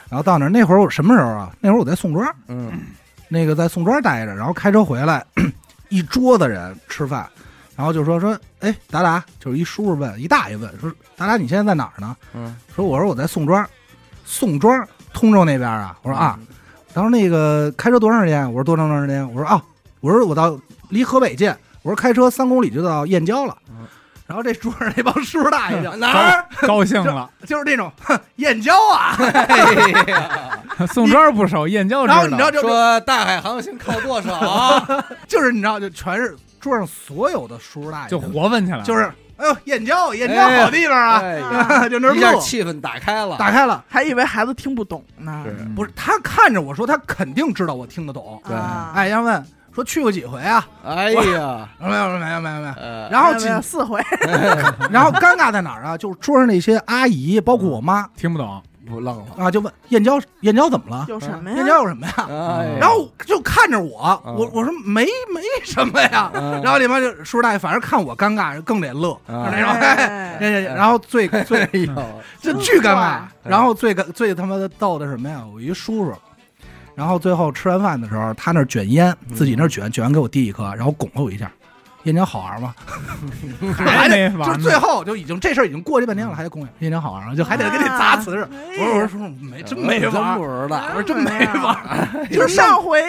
[0.09, 1.53] 然后到那儿那会儿我什么时候啊？
[1.61, 2.73] 那会儿我在宋庄，嗯
[3.29, 5.23] 那个在宋庄待着，然后开车回来，
[5.91, 7.29] 一桌子人吃饭，
[7.77, 12.17] 然后就说说，哎，达达，就是一叔叔问，一大爷问，说达达你现在在哪儿呢？
[12.33, 13.69] 嗯，说我说我在宋庄，
[14.25, 15.99] 宋庄通州那边啊。
[16.03, 16.39] 我说啊，
[16.95, 18.47] 然后那个开车多长时间？
[18.49, 19.29] 我说多长长时间？
[19.35, 19.63] 我说啊，
[20.01, 20.59] 我说我到
[20.91, 21.49] 离河北近，
[21.83, 23.87] 我说开车三公里就到燕郊了嗯。
[24.27, 26.45] 然后这桌上那帮叔叔大爷就 哪儿？
[26.67, 27.91] 高兴了，就是那种
[28.37, 29.17] 燕郊啊。
[30.93, 32.15] 宋庄不熟，燕郊知道。
[32.15, 34.87] 然后你知道就说大海航行靠舵手，啊
[35.27, 43.37] 就是你知道就全是桌上所有的叔叔大爷就活泛起来了，就是哎呦燕郊燕郊好地方啊，就那儿一下乐，气氛打开了。
[43.39, 43.83] 打开了。
[43.89, 45.43] 还以为孩子听不懂呢，
[45.75, 48.41] 不是他看着我说他肯定知道我听得懂。
[48.47, 49.43] 对啊，哎，要问
[49.79, 50.67] 说去过几回啊？
[50.85, 52.75] 哎呀，没有没有没有没有。
[52.75, 54.01] 呃，然后四回，
[54.91, 55.97] 然后尴尬在哪儿啊？
[55.97, 59.25] 就是桌上那些阿姨，包括我妈听不懂，不愣了。
[59.39, 61.07] 啊，就问燕郊燕郊怎么了？
[61.09, 61.73] 有什么呀燕呀？
[61.73, 62.13] 郊有什么呀？
[62.29, 66.31] 哎，然后就看着我，嗯我我说没没什么呀。
[66.35, 70.75] 嗯然后里面就叔叔大爷，反正看我尴尬，更得乐，那种。
[70.75, 71.67] 然后最最
[72.41, 73.21] 这巨尴尬。
[73.45, 75.43] 然后最最他妈的逗的什么呀？
[75.55, 76.15] 我一叔叔，
[76.99, 81.49] 然后最后吃完饭的时候，他那儿卷烟，自己那儿卷，卷完给我递一颗，然后拱了我一下。
[82.05, 82.75] 燕郊好玩吗？
[83.77, 84.55] 还没完呢。
[84.57, 87.35] 就是最后就已经这事儿已经过去半天了，还得公演燕郊好玩吗？
[87.37, 88.43] 就还得给你砸瓷实。
[88.51, 90.83] 哎我说我说叔叔没真没真玩不，知道。
[90.89, 91.31] 我说真没
[91.63, 93.01] 玩，就就是上回，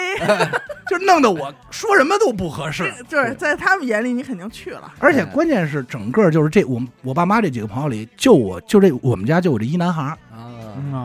[0.89, 2.93] 就是弄得我说什么都不合适。
[3.07, 10.49] 就是在他们眼里你肯定去了，而且关键是整个就是这我我爸妈这几个朋友里，就我就这我们家就我这一男孩儿，啊，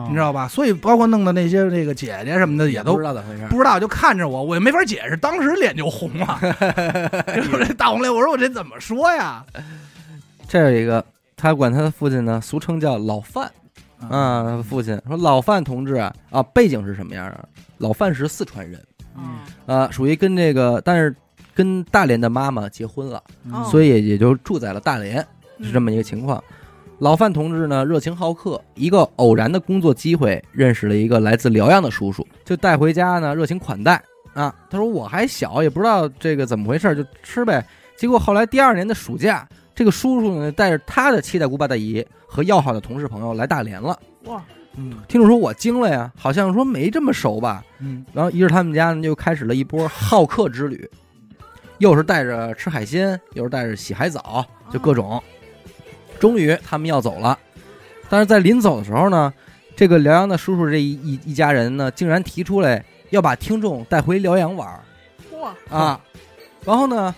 [0.07, 0.47] 你知道吧？
[0.47, 3.45] 所以包括弄的那些这个姐姐什么的也都不知道怎么回事。
[3.47, 6.39] 不知道，就看着我，我也没法解释，当时脸就红了。
[7.51, 9.45] 我这大红脸，我说我这怎么说呀？
[10.47, 11.03] 这有一个，
[11.35, 13.51] 他管他的父亲呢，俗称叫老范
[14.09, 14.43] 啊。
[14.43, 17.45] 他父亲说老范同志啊啊，背景是什么样啊？
[17.77, 18.81] 老范是四川人，
[19.17, 21.13] 嗯啊，属于跟这个，但是
[21.53, 25.17] 跟大连的妈妈结婚了，哦所以也也就住在了大连，
[25.61, 26.43] 是这么么一个情况。
[26.99, 34.01] 老范同志呢，热情好客，一个偶然的工作机会，认识了一个来自辽阳的叔叔，就带回家呢，热情款待
[34.33, 34.53] 啊。
[34.69, 37.65] 他说我还小，也不知道这个怎么回事，就吃呗。
[37.97, 43.99] 结果后来第二年的暑假，这个叔叔呢，带着他的七大姑八大姨和要好的同事朋友来大连了。
[44.23, 44.41] 哇，
[44.77, 47.61] 嗯听众说我惊了呀，好像说没这么熟吧。
[47.79, 50.89] 嗯然后于是他们家呢就开始了一波好客之旅，
[51.79, 55.21] 又是带着吃海鲜，又是带着洗海澡，就各种。
[56.25, 57.37] 终于他们要走了，
[58.09, 59.31] 但是在临走的时候呢，
[59.75, 64.79] 这个辽阳的叔叔这一一一家人呢，竟然提出来要把听众带回辽阳玩儿
[65.39, 66.01] 哇，啊。
[66.63, 67.13] 然后呢，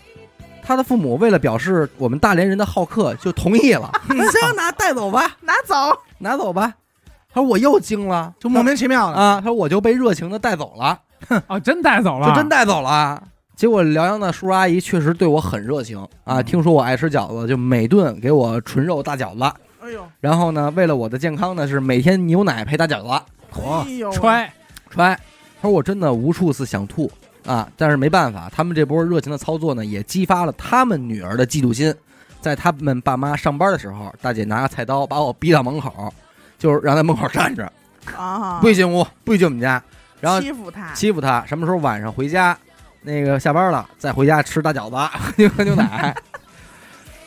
[0.62, 5.76] 他的父母为了表示我们大连人的好客，就同意了， 行，拿带走吧， 拿走，
[6.18, 6.74] 拿走吧。
[7.34, 9.16] 他说我又惊了，就莫名其妙的。
[9.16, 10.99] 啊，他说我就被热情的带走了。
[11.30, 13.24] 哼，啊，真带走了， 就真带走了。
[13.58, 16.45] 结果辽阳的叔叔阿姨确实对我很热情啊，嗯。
[16.45, 19.43] 听说我爱吃饺子，就每顿给我纯肉大饺子。
[19.82, 23.26] 哎呦，然后呢，为了我的健康呢，是每天牛奶配大饺子。
[23.51, 24.47] 嚯哎呦，揣，
[24.91, 25.20] 揣，
[25.60, 27.12] 他说我真的无数次想吐
[27.47, 31.91] 啊，但是没办法，他们这波热情的操作呢，也激发了他们女儿的嫉妒心。
[32.39, 36.14] 在他们爸妈上班的时候，大姐拿个菜刀把我逼到门口，
[36.60, 37.70] 就是让在门口站着，
[38.16, 39.82] 啊，不许进屋，不许进我们家，
[40.22, 41.43] 然后欺负他，欺负他。
[41.47, 42.55] 什么时候晚上回家，
[43.08, 46.14] 那个下班了再回家吃大饺子， 喝牛奶。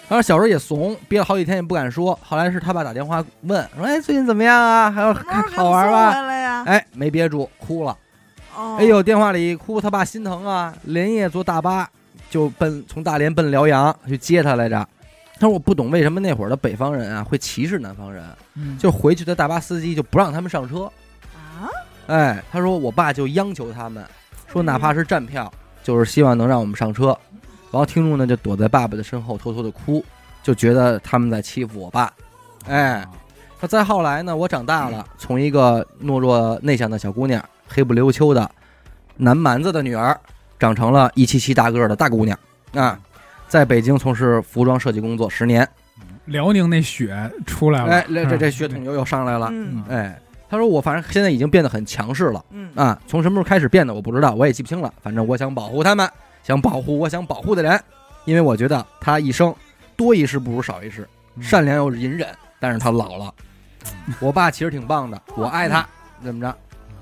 [0.09, 2.18] 然后小时候也怂，憋了好几天也不敢说。
[2.22, 4.91] 后来是他爸打电话问说：“哎，最近怎么样啊？
[4.91, 5.14] 还有
[5.55, 7.97] 好玩吧回？”来呀，哎，没憋住，哭了。
[8.57, 11.89] 哦哎呦，电话里一哭，他爸心疼啊，连夜坐大巴
[12.28, 14.87] 就奔从大连奔辽阳去接他来着。
[15.39, 18.22] 他说我不懂为什么那会儿的北方人啊会歧视南方人，
[18.57, 20.91] 嗯就回去的大巴司机就不让他们上车。
[21.35, 21.70] 啊，
[22.09, 24.05] 哎，他说我爸就央求他们，
[24.49, 25.51] 说哪怕是站票，
[25.83, 27.16] 就是希望能让我们上车。
[27.72, 30.05] 然后听众呢就躲在爸爸的身后偷偷的哭，
[30.43, 32.12] 就觉得他们在欺负我爸。
[32.66, 33.07] 哎，
[33.61, 38.51] 那再后来呢，我长大了，从一个懦弱内向的小姑娘，黑不溜秋的
[39.16, 40.18] 南蛮子的女儿，
[40.59, 42.39] 长成了一七七大个儿的大姑娘。
[42.74, 42.99] 啊，
[43.49, 45.68] 在北京从事服装设计工作十年。
[46.26, 48.53] 辽宁那雪出来了，哎，这这这嗯。
[48.53, 49.49] 血统又又上来了。
[49.51, 49.85] 嗯。
[49.89, 50.20] 哎，
[50.51, 52.45] 他说我反正现在已经变得很强势了。
[52.51, 54.93] 嗯啊，从什么时候开始变的我不知道，我也记不清了。
[55.03, 56.11] 反正我想保护他们，
[56.43, 57.81] 想保护我想保护的人，
[58.25, 59.55] 因为我觉得他一生
[59.97, 62.27] 多一事不如少一事，嗯善良又隐忍，
[62.59, 63.33] 但是他老了。
[64.21, 65.87] 我爸其实挺棒的，我爱他，
[66.23, 66.55] 怎么着？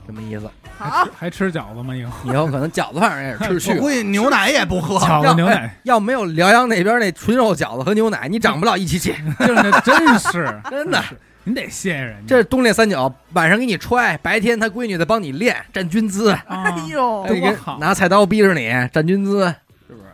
[0.07, 0.49] 什么意思？
[0.79, 1.95] 好，还吃饺子吗？
[1.95, 3.91] 以后以后可能饺子反正也是吃 我去估。
[3.91, 9.15] 计牛奶也不喝， 饺子牛奶，要没有辽阳那边那纯肉饺子和牛奶，你长不了一起起。
[9.41, 11.03] 就是真是真的，
[11.49, 12.25] 你得谢谢人家。
[12.27, 19.47] 这是东练三角，晚上给你踹，白天他闺女在帮你练站军姿，啊 哎呦，多好拿菜刀逼着你站军姿，
[19.89, 20.05] 是不是？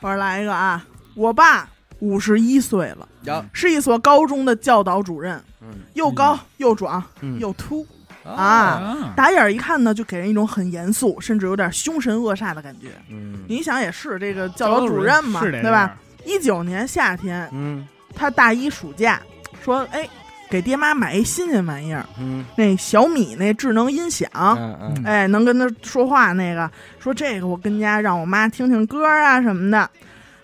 [0.00, 0.84] 我说来一个啊，
[1.14, 1.68] 我爸
[1.98, 7.86] 五十一岁了，有，是一所高中的教导主任，嗯又高又壮嗯又秃，
[8.24, 12.88] 啊啊，打眼一看呢，就给人一种很严肃，甚至有点凶神恶煞的感觉。
[13.10, 15.96] 嗯你想也是，这个教导主任嘛，对吧？？
[16.24, 19.20] 一九年夏天，嗯他大一暑假
[19.64, 20.08] 说，哎，
[20.48, 29.88] 给爹妈买一新鲜玩意儿，嗯那小米那智能音响，嗯嗯哎，能跟他说话那个，说这个我跟家让我妈听听歌啊什么的。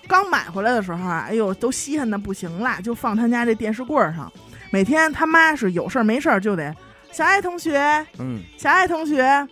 [0.08, 4.30] 刚买回来的时候啊，哎呦，都稀罕的不行了，就放他家这电视柜上。
[4.70, 6.74] 每天他妈是有事儿没事儿就得
[7.12, 7.78] 小爱同学，
[8.18, 9.46] 嗯小爱同学。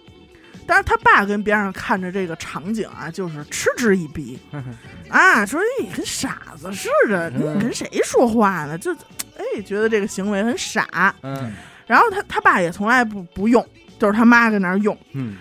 [0.67, 4.39] 但是他爸跟边上看着这个场景啊，就是嗤之以鼻
[5.11, 8.79] 啊，说你跟傻子似的，嗯你跟谁说话呢？
[8.79, 8.93] 就
[9.37, 11.15] 哎，觉得这个行为很傻。
[11.23, 11.53] 嗯
[11.87, 13.67] 然后他他爸也从来不不用，
[13.99, 14.97] 就是他妈跟那儿用。
[15.13, 15.37] 嗯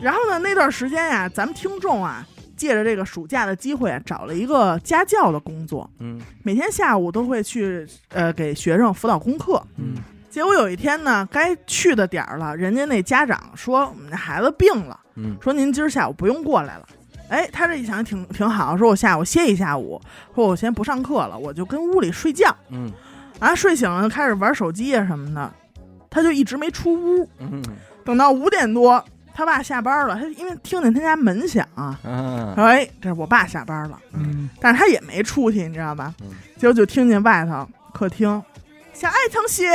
[0.00, 2.26] 然后呢，那段时间呀，咱们听众啊，
[2.56, 9.62] 借着这个暑假的机会啊，找了一个家教的工作，嗯每天下午都会去呃给学生辅导功课。
[9.78, 9.94] 嗯
[10.28, 16.86] 结果有一天呢，该去的点儿了，人家那家长说我们这孩子病了，嗯说您今儿下午不用过来了。
[17.28, 20.00] 哎，他这一想挺挺好，说我下午歇一下午，
[20.34, 22.54] 说我先不上课了，我就跟屋里睡觉。
[22.70, 22.90] 嗯
[23.40, 25.52] 啊，睡醒了就开始玩手机啊什么的，
[26.08, 27.28] 他就一直没出屋。
[27.38, 27.62] 嗯
[28.04, 29.02] 等到五点多，
[29.34, 36.14] 他爸下班了，他因为听见他家门响啊，嗯说哎，这是我爸下班了，嗯，但是他也没出去，你知道吧？
[36.20, 38.42] 嗯结果就听见外头客厅，
[38.92, 39.66] 小爱同学，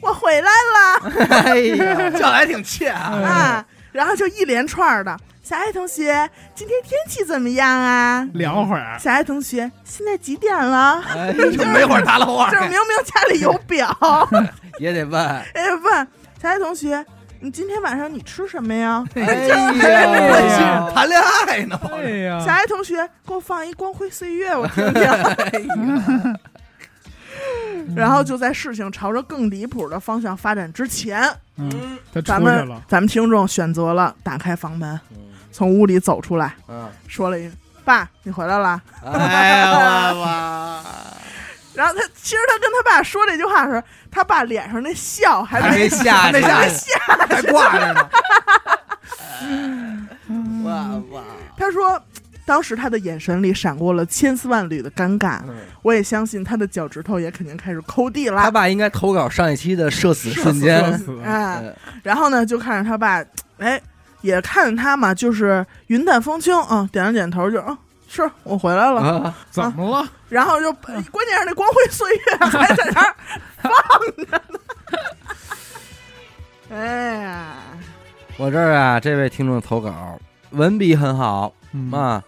[0.00, 3.12] 我回来了哎呀， 叫来挺欠啊。
[3.22, 3.66] 啊！
[3.92, 8.28] 然后就一连串的，小爱同学，今天天气怎么样啊？
[8.34, 11.02] 聊会儿，小爱同学，现在几点了？
[11.16, 14.28] 哎就没会儿打了话就是明明家里有表，
[14.78, 16.06] 也得问，哎，问
[16.40, 17.04] 小爱同学，
[17.40, 19.04] 你今天晚上你吃什么呀？
[19.14, 25.02] 哎关心呀， 谈恋爱呢，跑哎呀，小爱同学，给我放一《光辉岁月》，我听听。
[25.04, 26.34] 哎
[27.96, 31.22] 然后就在事情朝着更离谱的方向发展之前，
[31.56, 35.16] 嗯，咱们，咱们听众选择了打开房门，嗯
[35.50, 37.54] 从屋里走出来，嗯，说了一句
[37.84, 38.80] ：“爸，你回来了。
[39.04, 40.84] 哎呀，我我”
[41.74, 46.32] 然后他其实他跟他爸说这句话的时候，他爸脸上那笑还还没下去。
[46.32, 46.74] 没下没去。
[46.76, 46.98] 下。
[47.28, 48.08] 还挂着呢。
[50.64, 51.24] 我我，
[51.56, 52.00] 他说，
[52.48, 55.40] 当时他的眼神里闪过了千丝万缕的尴尬。
[55.46, 58.50] 嗯我也相信他的脚趾头也肯定开始抠地了他。
[58.50, 63.22] 爸应该投稿上一期的社死瞬间社，死哎，呃然后呢，就看着他爸，
[63.58, 63.80] 哎，
[64.22, 67.76] 也看着他嘛，就是云淡风轻啊、点了点头就，啊，
[68.08, 69.00] 是我回来了。
[69.00, 70.08] 啊，怎么了？
[70.30, 73.14] 然后就，关键是那光辉岁月还在那儿
[73.62, 73.72] 放
[74.16, 74.60] 着呢。
[76.70, 77.54] 哎呀，
[78.36, 80.18] 我这儿啊，这位听众投稿
[80.50, 82.22] 文笔很好嗯啊，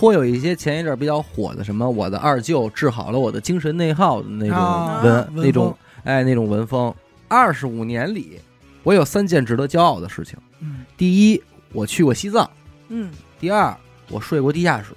[0.00, 6.94] 颇有一些前一阵儿比较火的什么我的二舅治好了我的精神内耗的那种啊文、文那种风哎那种文风。
[7.28, 8.40] 二十五年里，
[8.82, 10.38] 我有三件值得骄傲的事情。
[10.60, 11.42] 嗯第一，
[11.74, 12.46] 我去过西藏；
[12.88, 13.76] 嗯，第二，
[14.08, 14.94] 我睡过地下室；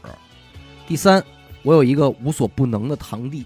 [0.88, 1.22] 第三，
[1.64, 3.44] 我有一个无所不能的堂弟。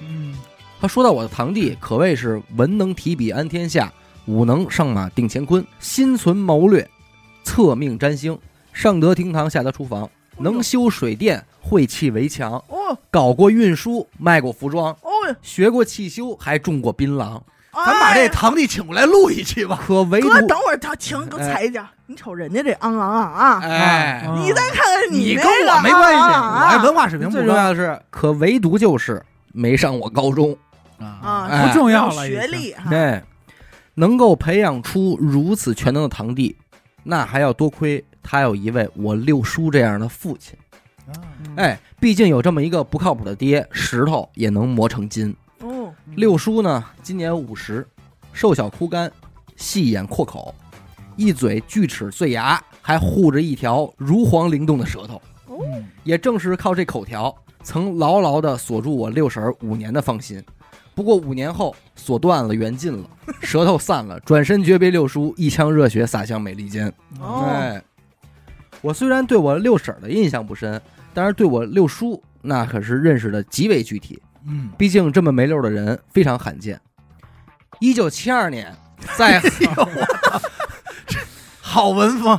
[0.00, 0.36] 嗯
[0.80, 3.92] 他说到我的堂弟，可谓是文能提笔安天下，
[4.26, 6.88] 武能上马定乾坤，心存谋略，
[7.42, 8.38] 策命占星，
[8.72, 12.98] 上得厅堂，下得厨房，能修水电，会砌围墙，哦。
[13.10, 15.10] 搞过运输，卖过服装，哦，
[15.42, 17.40] 学过汽修，还种过槟榔。
[17.72, 19.80] 咱把这哎堂弟请过来录一期吧。
[19.84, 21.84] 可唯独哥，等会儿他停，给我踩一脚。
[22.06, 23.60] 你瞅人家这昂昂昂啊！
[23.64, 24.34] 哎，啊。
[24.38, 26.76] 你再看看你那跟我没关系，啊。
[26.76, 27.54] 我文化水平不重要。
[27.54, 29.20] 的是，可唯独就是
[29.52, 30.56] 没上我高中。
[30.98, 31.66] 啊。
[31.66, 32.84] 不重要了，学历哈。
[32.88, 33.20] 对，
[33.94, 36.56] 能够培养出如此全能的堂弟，
[37.02, 40.58] 那还要多亏他有一位我六叔这样的父亲。
[41.06, 41.14] 嗯
[41.56, 45.36] 哎，毕竟有这么一个不靠谱的爹，石头也能磨成金。
[45.60, 47.86] 哦，六叔呢，今年五十，
[48.32, 49.12] 瘦小枯干，
[49.54, 50.54] 细眼阔口，
[51.14, 55.20] 一嘴锯齿碎牙，还护着一条如簧灵动的舌头。
[56.02, 60.42] 也正是靠这口条，曾牢牢地锁住我六婶儿五年的芳心。
[60.94, 63.08] 不过五年后锁断了，缘尽了，
[63.42, 66.92] 舌头散了，转身诀别六叔，一腔热血洒向美利坚。
[67.20, 67.82] 哦哎，
[68.84, 70.78] 我虽然对我六婶儿的印象不深，
[71.14, 74.22] 但是对我六叔那可是认识的极为具体。
[74.46, 76.78] 嗯，毕竟这么没溜的人非常罕见。
[77.80, 78.70] 一九七二年，
[79.16, 79.40] 在
[81.62, 82.38] 好文风，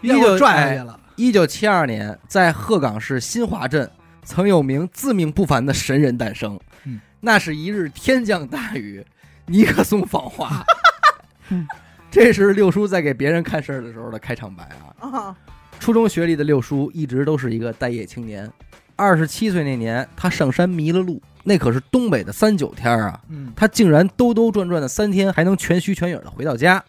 [0.00, 0.98] 一九拽下去了。
[1.16, 3.90] 一九七二年，在鹤岗市新华镇，
[4.22, 6.58] 曾有名自命不凡的神人诞生。
[6.84, 9.04] 嗯，那是一日天降大雨，
[9.44, 10.64] 尼克松访华。
[11.50, 11.68] 嗯
[12.10, 14.68] 这是六叔在给别人看事儿的时候的开场白
[15.00, 15.36] 啊。
[15.84, 18.50] 啊，初中学历的六叔一直都是一个待业青年。
[18.96, 23.20] 二十七岁那年，他上山迷了路，那可是东北的三九天啊。
[23.28, 26.82] 嗯，他竟然兜兜转转的三天，还能全虚全影的回到家。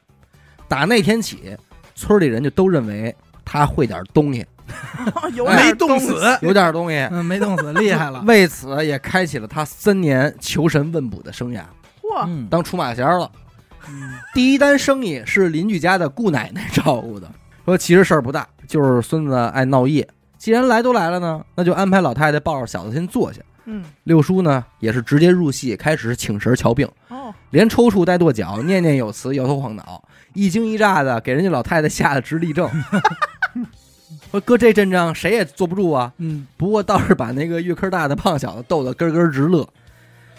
[0.69, 1.57] 打那天起，
[1.93, 4.45] 村里人就都认为他会点东西，
[5.33, 6.95] 有没冻死，有点 东西。
[7.11, 8.21] 嗯，没冻死，厉害了。
[8.25, 11.63] 为此也开启了他三年求神问卜的生涯，
[12.01, 13.29] 嚯，嗯，当出马仙儿了。
[13.89, 17.31] 嗯第一单生意是邻居家的姑奶奶照顾的，
[17.66, 20.07] 说其实事儿不大，就是孙子爱闹夜。
[20.38, 23.41] 既然来都来了呢，那就安排老太太抱着小子先坐下。
[23.66, 26.88] 嗯，六叔呢也是直接入戏，开始请神瞧病。
[27.09, 30.03] 哦，连抽搐带跺脚，念念有词，摇头晃脑，
[30.34, 32.70] 一惊一乍的，给人家老太太吓得直立正。
[34.30, 36.13] 说搁这阵仗谁也坐不住啊！
[36.18, 39.68] 嗯，不过倒是把那个月科大的胖小子逗得咯咯直乐。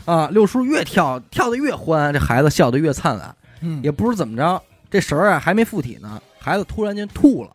[0.05, 3.35] 啊，六叔越跳跳得越欢，这孩子笑得越灿烂。
[3.63, 7.51] 嗯，也不知怎么着，这神儿啊还没附体呢，孩子突然间吐了，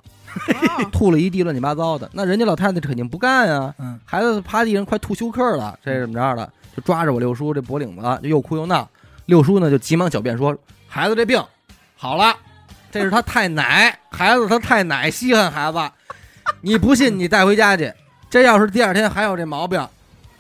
[0.68, 2.10] 啊 吐了一地乱七八糟的。
[2.12, 6.52] 那人家老太太肯定不干啊，嗯，孩子趴地上快吐休克了，这是怎么着的？
[6.76, 8.86] 就抓着我六叔这脖领子，就又哭又闹。
[9.28, 10.54] 六叔呢就急忙狡辩说
[10.90, 11.42] ：“孩子这病
[11.96, 12.36] 好了，
[12.92, 15.80] 这是他太奶，孩子他太奶稀罕孩子。
[16.60, 17.94] 你不信你带回家去，
[18.30, 19.88] 这要是第二天还有这毛病，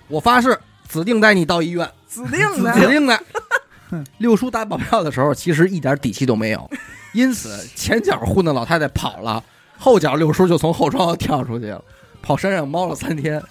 [0.09, 3.17] 我发誓指定带你到医院，指定的，指定的。
[4.19, 6.69] ”六叔打保票的时候，其实一点底气都没有，
[7.13, 9.43] 因此前脚糊弄老太太跑了，
[9.77, 11.83] 后脚六叔就从后窗户跳出去了，
[12.21, 13.41] 跑山上猫了三天。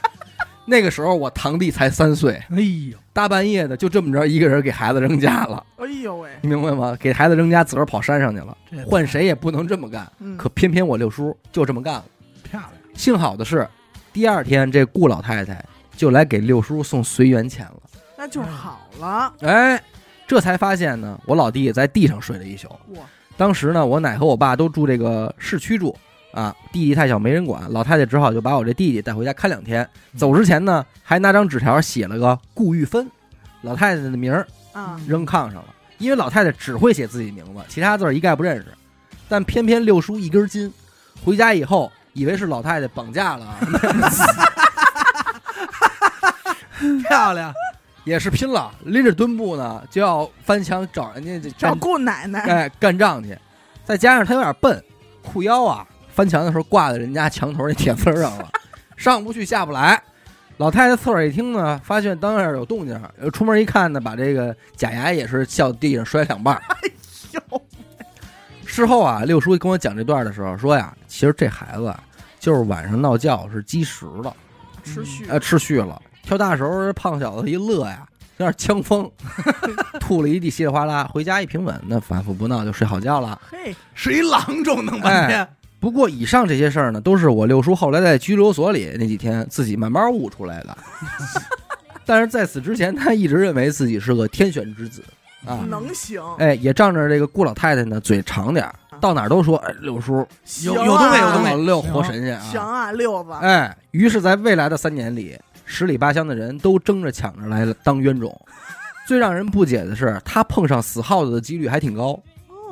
[0.66, 6.96] 那个时候我堂弟才三岁，哎呦，大半夜的就这么着一个人给孩子扔家了，哎呦喂，你明白吗？
[7.00, 8.56] 给孩子扔家，自个儿跑山上去了，
[8.86, 10.10] 换谁也不能这么干。
[10.20, 12.04] 嗯，可偏偏我六叔就这么干了。
[12.44, 12.72] 漂亮。
[12.94, 13.66] 幸好的是，
[14.12, 15.64] 第二天这顾老太太
[15.96, 17.82] 就来给六叔送随缘钱了。
[18.16, 19.82] 那就好了，哎，
[20.28, 22.68] 这才发现呢，我老弟在地上睡了一宿。
[22.68, 23.02] 哇，
[23.40, 25.96] 当时呢，我奶和我爸都住这个市区住
[26.30, 29.88] 啊，弟弟太小没人管，老太太只好就把我这弟弟带回家看两天。
[30.14, 33.10] 走之前呢，还拿张纸条写了个顾玉芬，
[33.62, 35.74] 老太太的名儿啊，扔炕上了。
[35.96, 38.66] 因为老太太只会写自己名字，其他字儿一概不认识。
[39.26, 40.70] 但偏偏六叔一根筋，
[41.24, 43.56] 回家以后以为是老太太绑架了，
[47.08, 47.54] 漂亮，
[48.04, 53.36] 也是拼了，拎着墩布呢就要翻墙找人家去 找干顾奶奶，哎干仗去。
[53.84, 54.82] 再加上他有点笨，
[55.22, 58.50] 裤腰啊翻墙的时候挂在人家墙头那铁丝上了，
[58.96, 60.00] 上不去下不来。
[60.58, 66.90] 老太太侧耳一听呢，发现当然有动静，呃出门一看呢，把这个假牙也是掉地上摔两半 哎
[67.50, 67.62] 呦，
[68.66, 71.98] 事后啊，六叔跟我讲这段的时候说呀，其实这孩子啊，
[72.38, 74.36] 就是晚上闹觉是积食了，
[74.84, 76.00] 持续，呃，吃虚了。
[76.30, 78.06] 跳大时候，胖小子一乐呀，
[78.36, 79.10] 有点呛风，
[79.98, 81.10] 吐了一地稀里哗啦。
[81.12, 83.36] 回家一平稳，那反复不闹就睡好觉了。
[83.50, 85.48] 嘿，是一郎中弄半天。
[85.80, 90.78] 不过以上这些事儿呢，都是我六叔后来在拘留所里那几天自己慢慢悟出来的。
[92.06, 95.02] 但是在此之前，他一直认为自己是个天选之子
[95.44, 100.24] 啊，能行，哎，也仗着这个顾老太太呢嘴长点儿，到哪儿都说哎六叔
[100.62, 105.36] 有有东西有啊东西老六活神仙啊行啊，啊，六子，哎，于是，在未来的三年里，
[105.70, 108.36] 十里八乡的人都争着抢着来当冤种。
[109.06, 112.20] 最让人不解的是，他碰上死耗子的几率还挺高。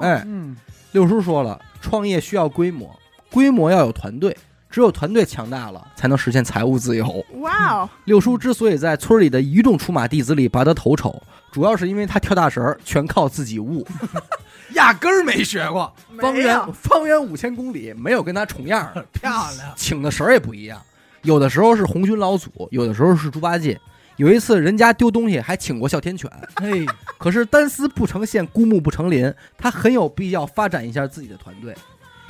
[0.00, 0.56] 哎，嗯，
[0.90, 2.90] 六叔说了，创业需要规模，
[3.30, 4.36] 规模要有团队，
[4.68, 7.24] 只有团队强大了，才能实现财务自由。
[7.40, 11.22] 哇哦，六叔之所以在村里的一众出马弟子里拔得头筹，
[11.52, 13.86] 主要是因为他跳大绳儿全靠自己悟，
[14.74, 19.72] 压根儿没学过，方圆方圆五千公里没有跟他重样的，漂亮。
[19.76, 20.80] 请的绳儿也不一样，
[21.22, 23.80] 有的时候是红军老祖，有的时候是猪八戒。
[24.16, 26.84] 有一次人家丢东西还请过哮天犬，嘿，
[27.18, 31.72] 可是单丝不成线，孤木不成林，他很有必要发展一下自己的团队。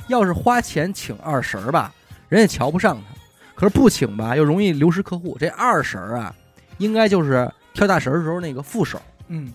[0.07, 1.91] 要是花钱请二婶儿吧，
[2.27, 3.15] 人也瞧不上他；
[3.55, 5.35] 可是不请吧，又容易流失客户。
[5.39, 6.35] 这二婶儿啊，
[6.77, 9.01] 应该就是跳大神儿的时候那个副手。
[9.27, 9.51] 嗯，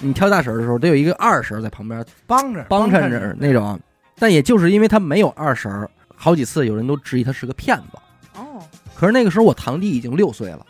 [0.00, 3.78] 你跳大神儿的时候，得有一个二婶儿在旁边帮着帮衬着那种。
[4.18, 7.98] 但也就是因为他没有二婶儿，好几次有人都质疑他是个骗子。
[8.96, 10.64] 哦，可是那个时候我堂弟已经六岁了，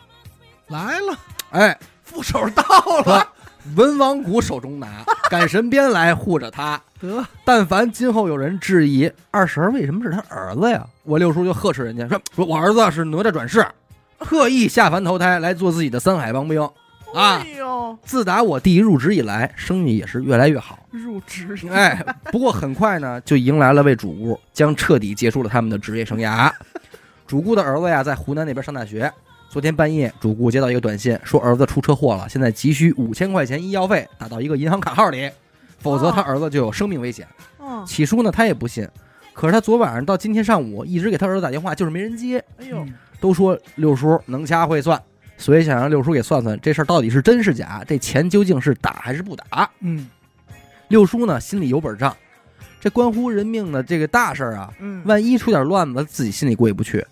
[0.67, 1.17] 来了，
[1.51, 2.63] 哎，副手到
[3.05, 3.27] 了，
[3.75, 6.81] 文王谷手中拿， 赶神鞭来护着他。
[6.99, 13.65] 得但凡今后有人质疑二婶儿为什么是他儿子呀，我六叔就呵斥人家说：“说我儿子是哪吒转世，
[14.19, 16.61] 特意下凡投胎来做自己的三海帮兵。
[17.13, 20.79] 啊哎呦，自打我弟入职以来，生意也是越来越好。
[20.89, 26.51] 入职，哎，不过很快呢，就迎来了位主顾，将彻底结束了他们的职业生涯。
[27.27, 29.11] 主顾的儿子呀，在湖南那边上大学。
[29.49, 35.29] 昨天半夜，主顾接到一个短信，说儿子出车祸了，现在急需五千块钱医药费，打到一个银行卡号里，
[35.79, 37.27] 否则他儿子就有生命危险。
[37.59, 38.87] 嗯，起初呢，他也不信，
[39.33, 42.43] 可是他昨晚上到今天上午一直给他儿子打电话，就是没人接。
[42.57, 42.85] 哎呦，
[43.19, 45.01] 都说六叔能掐会算，
[45.37, 49.69] 所以想让六叔给算算这事儿到底是真是假，这钱究竟是打还是不打。
[49.79, 50.07] 嗯，
[50.89, 52.15] 六叔呢心里有本账，
[52.81, 57.05] 这关乎人命的这个大事儿啊，嗯，万一出点乱子，自己心里过意不去。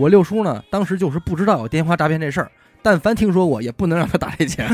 [0.00, 4.66] 我六叔呢，当时就是不知道有电话诈骗这事儿，但凡听说过，也不能让他打这钱。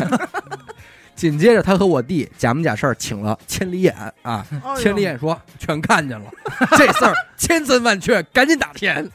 [1.17, 6.31] 紧接着，他和我弟假模假式儿请了千里眼啊，哎千里眼说全看见了，
[6.79, 9.11] 这事儿千真万确，赶紧打钱。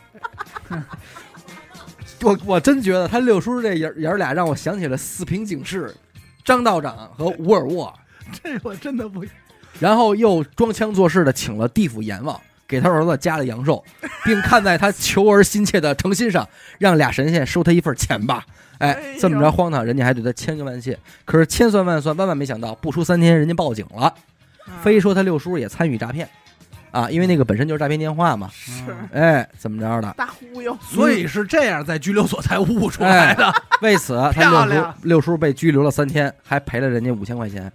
[2.24, 5.96] 我我真觉得他六叔这爷爷儿俩让我想起了四平警视、
[6.44, 7.94] 张道长和吴尔沃，
[8.44, 9.24] 这我真的不
[9.80, 12.40] 然后又装腔作势的请了地府阎王，
[12.72, 13.84] 给他儿子加了阳寿，
[14.24, 16.48] 并看在他求儿心切的诚心上，
[16.80, 18.46] 让俩神仙收他一份钱吧。
[18.78, 20.98] 哎这么着荒唐，人家还对他千恩万谢。
[21.26, 24.16] 可是千算万算，万万没想到，不出三天，人家报警了，啊
[24.82, 26.28] 非说他六叔也参与诈骗，
[26.92, 28.50] 啊，因为那个本身就是诈骗电话嘛。
[28.54, 28.72] 是
[29.12, 30.14] 哎，怎么着的？
[30.18, 33.54] 大忽悠，所以是这样，在拘留所才悟出来的。
[33.82, 37.70] 为此，他六叔漂亮六叔被拘留了三天，还赔了人家五千块钱。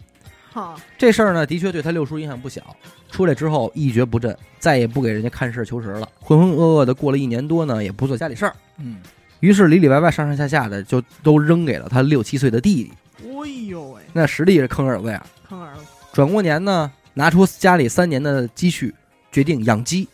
[0.56, 2.62] 哈，这事儿呢，的确对他六叔影响不小。
[3.10, 8.56] 出来之后一蹶不振，再也不给人家看事求实了，浑浑噩噩的过了一年多呢，也不做家里事儿。
[8.78, 8.96] 嗯，
[9.40, 12.92] 于是里里外外上上下下的就都扔给了他六七岁的弟弟，
[13.22, 15.22] 哎呦喂，那实力是坑儿子呀。
[15.46, 15.82] 坑儿子，
[16.14, 18.94] 转过年呢，拿出家里三年的积蓄，
[19.30, 20.08] 决定养鸡。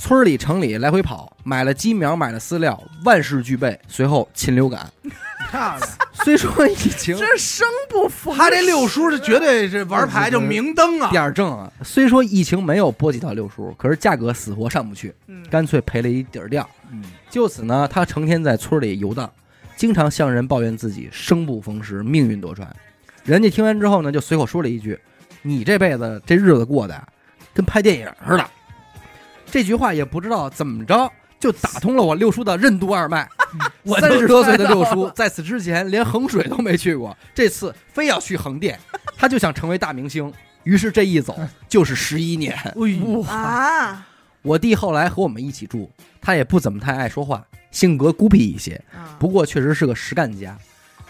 [0.00, 3.78] 村里城里来回跑，买了鸡苗，买了饲料，万事俱备。
[3.86, 4.90] 随后禽流感，
[5.50, 5.88] 漂亮。
[6.14, 11.10] 虽说疫情这生不逢，他这六叔是绝对是玩牌就明灯啊。
[11.10, 16.66] 点儿正啊，虽说疫情没有波及到六叔，可是价格死活上不去，嗯，干脆赔了一底儿掉。
[16.90, 19.30] 嗯，就此呢，他成天在村里游荡，
[19.76, 22.66] 经常向人抱怨自己生不逢时，命运多舛。
[23.22, 24.98] 人家听完之后呢，就随口说了一句
[25.42, 27.08] ：“你这辈子这日子过的
[27.52, 28.44] 跟拍电影似的。”
[29.50, 33.28] 这句话也不知道怎么着就打通了我六叔的任督二脉。
[33.82, 38.78] 我三十多岁的六叔，在此之前连衡水都没去过，这次非要去横店，
[39.16, 40.32] 他就想成为大明星。
[40.62, 41.36] 于是这一走
[41.68, 42.54] 就是十一年。
[42.54, 44.06] 哎呦，啊
[44.42, 45.90] 我弟后来和我们一起住，
[46.20, 50.56] 他也不怎么太爱说话，性格孤僻一些，啊，不过确实是个实干家。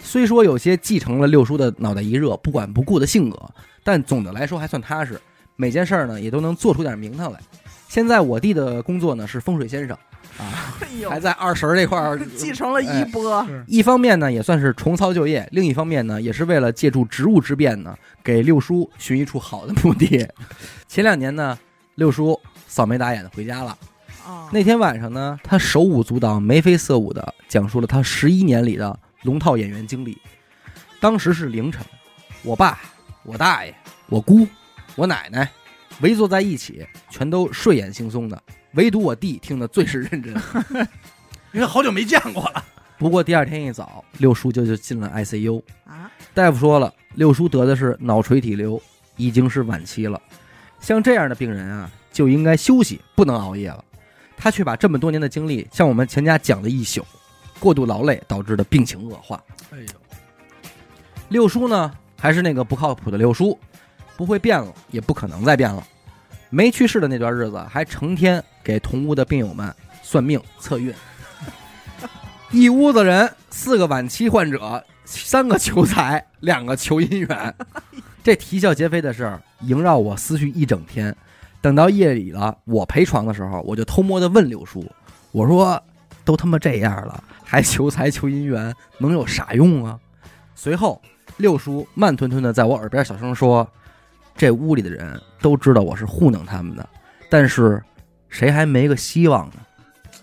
[0.03, 3.39] 虽说有些继承了六叔的脑袋一热、不管不顾的性格，
[3.85, 5.21] 但总的来说还算踏实。
[5.57, 7.39] 每件事儿呢也都能做出点名堂来。
[7.91, 9.97] 现在我弟的工作呢是风水先生，
[10.39, 20.25] 啊，哎，还在二婶儿这块儿 继承了衣钵，是一方面呢，也算是重操旧业；另一方面呢，也是为了借助职务之便呢，给六叔寻一处好的墓地。
[20.87, 21.59] 前两年呢，
[21.97, 23.77] 六叔扫眉打眼的回家了。
[24.25, 30.17] 啊，那天晚上呢，他手舞足蹈、眉飞色舞的讲述了他十一年里的龙套演员经历。
[31.01, 31.85] 当时是凌晨，
[32.45, 32.79] 我爸、
[33.25, 33.75] 我大爷、
[34.07, 34.47] 我姑、
[34.95, 35.51] 我奶奶
[36.01, 38.43] 围坐在一起，全都睡眼惺忪的，
[38.73, 40.35] 唯独我弟听得最是认真。
[41.53, 42.65] 因为好久没见过了。
[42.97, 45.63] 不过第二天一早，六叔就就进了 ICU。
[45.85, 48.81] 啊，大夫说了，六叔得的是脑垂体瘤，
[49.17, 50.21] 已经是晚期了。
[50.81, 53.85] 像这样的病人啊，就应该休息，不能熬夜了。
[54.37, 57.05] 他却把这么多年的经历向我们全家讲了一宿，
[57.59, 59.43] 过度劳累导致的病情恶化。
[59.73, 59.87] 哎呦，
[61.31, 63.59] 六叔呢，还是那个不靠谱的六叔，
[64.21, 65.83] 不会变了，也不可能再变了。
[66.51, 70.95] 没去世的那段日子，还成天给同屋的病友们算命测运。
[72.53, 77.55] 一屋子人，四个晚期患者，三个求财，两个求姻缘。
[78.23, 81.17] 这啼笑皆非的事儿萦绕我思绪一整天。
[81.63, 84.85] 等到夜里了，我陪床的时候，我就偷摸的问六叔
[85.33, 85.83] ：“我说，
[86.27, 89.99] 都他妈这样了，还求财求姻缘，能有啥用啊？”
[90.55, 91.01] 随后，
[91.39, 93.67] 六叔慢吞吞的在我耳边小声说
[94.41, 96.89] ：“这屋里的人都知道我是糊弄他们的，
[97.29, 97.79] 但是
[98.31, 99.57] 谁还没个希望呢？”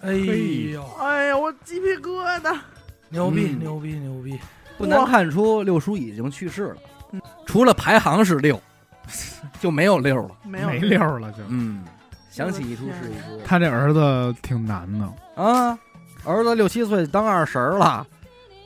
[0.01, 2.57] 哎呦，哎呀，我鸡皮疙瘩。
[3.09, 4.39] 牛逼嗯牛逼牛逼！
[4.75, 6.77] 不难看出六叔已经去世了
[7.11, 8.59] 嗯，除了排行是六，
[9.61, 10.31] 就没有六了。
[10.43, 11.37] 没有没溜儿了就。
[11.49, 11.83] 嗯，
[12.31, 13.39] 想起一出是一出。
[13.45, 15.77] 他这儿子挺难的，啊，
[16.25, 18.03] 儿子六七岁当二婶儿了，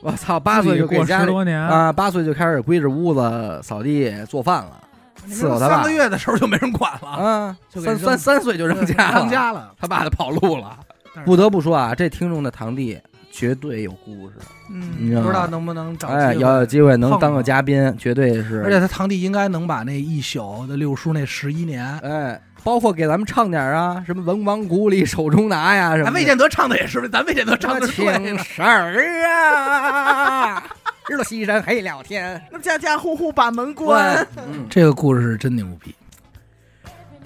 [0.00, 4.81] 我操，八岁就给过家里十多年，啊，八岁就开始归置屋子、扫地、做饭了
[5.28, 9.72] 伺候他爸三个月的时候就没人管了，嗯，就三三三岁就扔家了，扔家了。
[9.80, 10.78] 他爸就跑路了。
[11.24, 12.98] 不得不说啊，这听众的堂弟
[13.30, 14.34] 绝对有故事，
[14.70, 15.20] 嗯，你知道？
[15.20, 18.62] 不知道能不能找哎，要有机会能当个嘉宾，绝对是。
[18.64, 26.04] 而且他堂弟应该能把那一宿的六叔那十一年，哎，包括给咱们唱点啊，什么文王鼓里手中拿呀，什么。
[26.04, 28.42] 咱魏建德唱的也是，咱魏建德唱的是对情的。
[28.42, 28.96] 事儿
[29.28, 30.62] 啊，
[31.08, 32.40] 日落西山黑了天。
[32.50, 35.94] 那家家户户把门关，嗯，这个故事是真牛逼，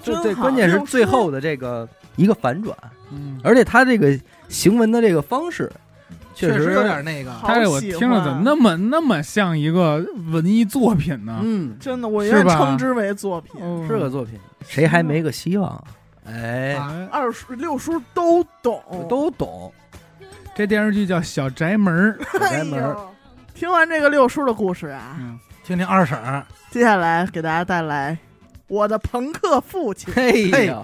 [0.03, 2.75] 这最真好关键是最后的这个一个反转，
[3.11, 4.17] 嗯，而且他这个
[4.49, 5.71] 行文的这个方式，
[6.33, 7.31] 确实实有点那个。
[7.31, 11.39] 好他这我听着怎么那么那么像一个文艺作品呢？
[11.43, 13.61] 嗯，真的，我是吧愿称之为作品。
[13.61, 15.83] 哦是个作品，谁还没个希望？
[16.25, 19.71] 哎，哎二叔六叔都懂，都懂。
[20.55, 22.95] 这电视剧叫《小宅门小宅门。
[23.57, 28.15] 听完这个六叔的故事啊，嗯，听听二婶儿，接下来给大家带来
[28.67, 30.13] 我的朋克父亲。
[30.13, 30.83] 嘿呀，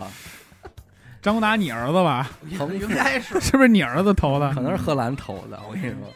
[1.21, 2.31] 张达你儿子吧？
[2.57, 4.51] 朋应该是是不是你儿子投的？
[4.55, 6.11] 可能是贺兰投的，我跟你说。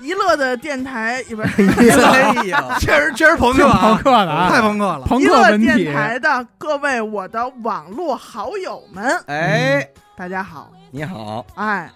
[0.00, 1.62] 一乐的电台，不是
[2.02, 5.06] 哎呀，确实确实朋克朋克的啊，太朋克了。
[5.06, 5.92] 朋娱乐克电。
[5.94, 10.72] 台的各位我的网络好友们，哎，大家好。
[10.90, 11.88] 你好，哎，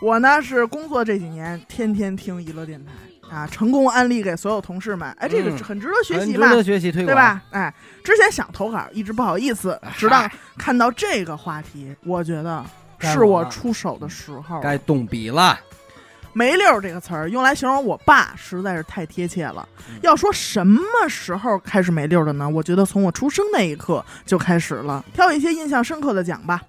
[0.00, 2.90] 我呢是工作这几年天天听娱乐电台
[3.30, 5.10] 啊，成功安利给所有同事们。
[5.18, 7.14] 哎，这个嗯很值得学习嘛，很值得学习推广，对？
[7.14, 7.42] 吧？
[7.50, 12.64] 哎，之前想投稿，一直不好意思，直到看到这个话题，我觉得
[13.00, 14.60] 是我出手的时候。
[14.60, 15.58] 该动笔了。
[16.36, 19.68] 没溜儿这个词儿用来形容我爸实在是太贴切了。
[19.88, 22.48] 嗯要说什么时候开始没溜儿的呢？
[22.48, 25.04] 我觉得从我出生那一刻就开始了。
[25.12, 26.60] 挑一些印象深刻的讲吧。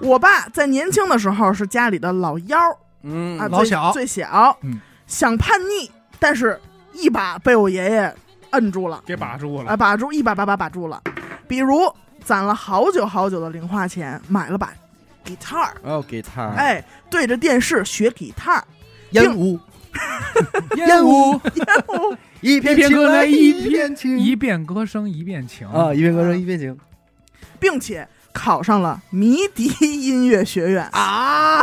[0.00, 4.80] 我爸在年轻的时候是家里的老幺儿嗯啊，最老小最小，嗯
[5.12, 6.58] 想叛逆，但是
[6.94, 8.14] 一把被我爷爷
[8.52, 11.02] 摁住了，给把住啊，了，把住一把把把把住了。
[11.46, 11.80] 比如
[12.24, 14.72] 攒了好久好久的零花钱，买了把
[15.22, 18.62] guitar，哦，，guitar，，哎，对着电视学 guitar。
[19.10, 19.60] 烟雾，
[20.76, 21.38] 烟雾，
[22.40, 24.18] 一片情一片歌来一一片情。
[24.18, 25.68] 一遍歌声一遍情。
[25.68, 26.74] 啊，一遍歌声一遍情。
[27.60, 30.88] 并且考上了迷笛音乐学院。
[30.92, 31.62] 啊，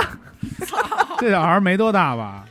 [1.17, 2.45] 这小孩没多大吧？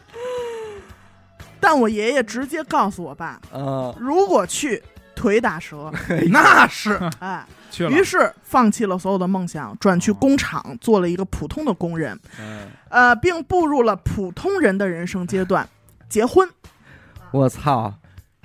[1.61, 4.83] 但我爷爷直接告诉我爸，啊，如果去
[5.15, 5.93] 腿打折，
[6.31, 15.69] 那是 哎，去了于，是放弃了所有的梦想，转去工厂做了一个普通的工人，嗯呃，并步入了普通人的人生阶段，
[16.09, 16.49] 结婚。
[17.33, 17.93] 我操，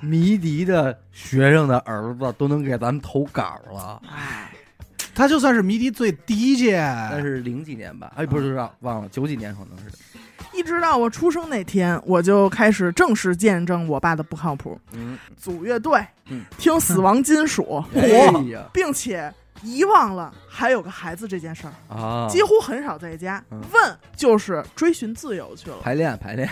[0.01, 4.51] 迷笛的学生的儿子都能给咱们投稿了，哎，
[5.15, 6.77] 他就算是迷笛最第一届，
[7.11, 9.85] 但是零几年吧，哎，不是，忘了，九几年可能是，
[10.53, 18.29] 一直到我出生那天，我就开始正式见证我爸的不靠谱，嗯，组乐队，嗯听死亡金属，哎，
[18.71, 23.43] 并且遗忘了还有个孩子这件事儿，啊，几乎很少在家。
[23.51, 25.77] 嗯问就是追寻自由去了。
[25.81, 26.47] 排练 排练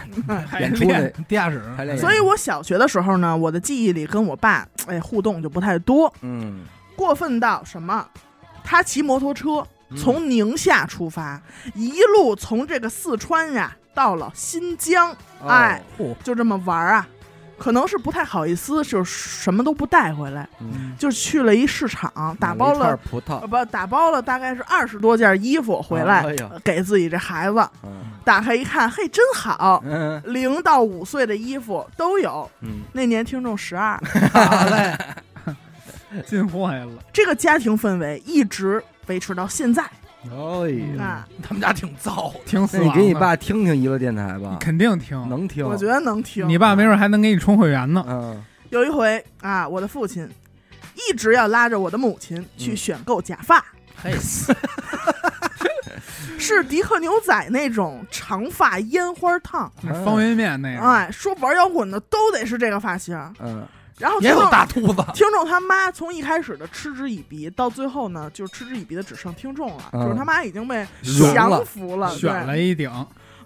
[0.49, 0.85] 排演出
[1.27, 6.61] 地下室排练所以我小学的时候呢，我的记忆里跟我爸哎互动就不太多，嗯，
[6.95, 8.07] 过分到什么？
[8.63, 11.41] 他骑摩托车嗯从宁夏出发，
[11.75, 15.11] 一路从这个四川呀到了新疆，
[15.41, 15.47] 哦。
[15.47, 15.81] 哎，
[16.23, 17.07] 就这么玩儿啊。
[17.57, 23.39] 可能是不太好意思，就是什么都不带回来，嗯，就去了一市场，打包了了葡萄。
[23.39, 26.25] 呃，不打包了大概是二十多件衣服回来，
[26.63, 27.59] 给自己这孩子。
[27.83, 27.91] 嗯。
[28.23, 30.19] 打开一看，嘿，真好，嗯。
[30.25, 32.49] 零到五岁的衣服都有。
[32.61, 33.95] 嗯，那年听众十二，
[34.33, 34.97] 好嘞，
[36.25, 39.83] 进坏了，这个家庭氛围一直维持到现在
[40.29, 41.27] 哎呀，啊。
[41.41, 46.47] 他们家挺糟，挺死那你给你爸听听娱乐电台吧，肯定听，能听，我觉得能听。
[46.47, 48.03] 你爸没准还能给你充会员呢。
[48.07, 50.29] 嗯有一回啊，我的父亲
[50.95, 53.63] 一直要拉着我的母亲去嗯选购假发，
[54.01, 54.13] 嘿，
[56.39, 59.69] 是迪克牛仔那种长发烟花烫。
[60.05, 63.17] 方便面那个，哎，说玩摇滚的都得是这个发型。
[63.39, 63.65] 嗯，
[64.01, 70.85] 然后也有听众大秃子，听众他妈从一开始的嗤之以鼻，到最后呢，就是嗤之以鼻的只剩听众了，嗯就是他妈已经被
[71.33, 72.89] 降服了，选了一顶，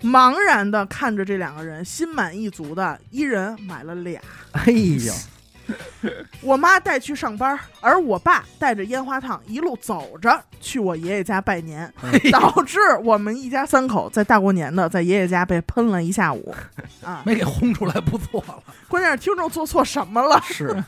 [0.02, 4.22] 茫然的看着这两个人，心满意足的，一人买了俩。
[4.54, 5.14] 哎呀，
[6.42, 11.92] 我妈带去上班，而我爸带着烟花烫一路走着去我爷爷家拜年，
[12.32, 16.54] 导致我们一家三口在大过年的在爷爷家被喷了一下午。
[17.04, 18.62] 啊，没给轰出来，不错了。
[18.88, 20.42] 关键是听众做错什么了？
[20.46, 20.84] 是，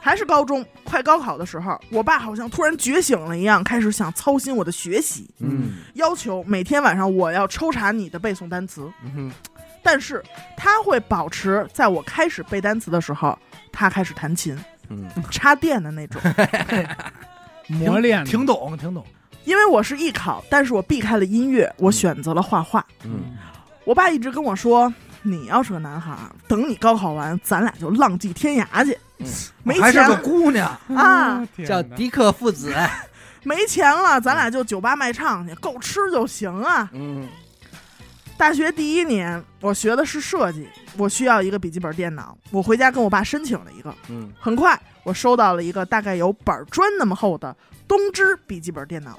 [0.00, 8.90] 还是高中快高考的时候，我爸好像突然觉醒了一样，开始想操心我的学习，嗯要求每天晚上我要抽查你的背诵单词。
[9.02, 9.32] 嗯哼，
[9.82, 10.22] 但是
[10.56, 13.38] 他会保持在我开始背单词的时候，
[13.72, 14.56] 他开始弹琴，
[14.88, 15.08] 嗯。
[15.30, 16.20] 插电的那种。
[17.68, 18.30] 磨练的。
[18.30, 19.04] 挺懂，挺懂。
[19.44, 22.84] 因为我是艺考，但是我避开了音乐，我选择了画画。
[23.04, 23.36] 嗯，
[23.84, 24.92] 我爸一直跟我说，
[25.22, 28.96] 你要是个男孩儿，等你高考完，咱俩就浪迹天涯去。
[29.18, 29.26] 嗯。
[29.62, 32.74] 没钱还是个姑娘， 啊，叫迪克父子，
[33.44, 36.90] 没钱了，咱俩就酒吧卖唱去，够吃就行啊。
[36.92, 37.28] 嗯
[38.38, 43.92] 大学第一年，我学的是设计，我需要一个笔记本电脑，我回家跟我爸申请了一个。
[44.08, 47.54] 嗯，很快，我收到了一个大概有板砖那么厚的
[47.88, 49.18] 东芝笔记本电脑。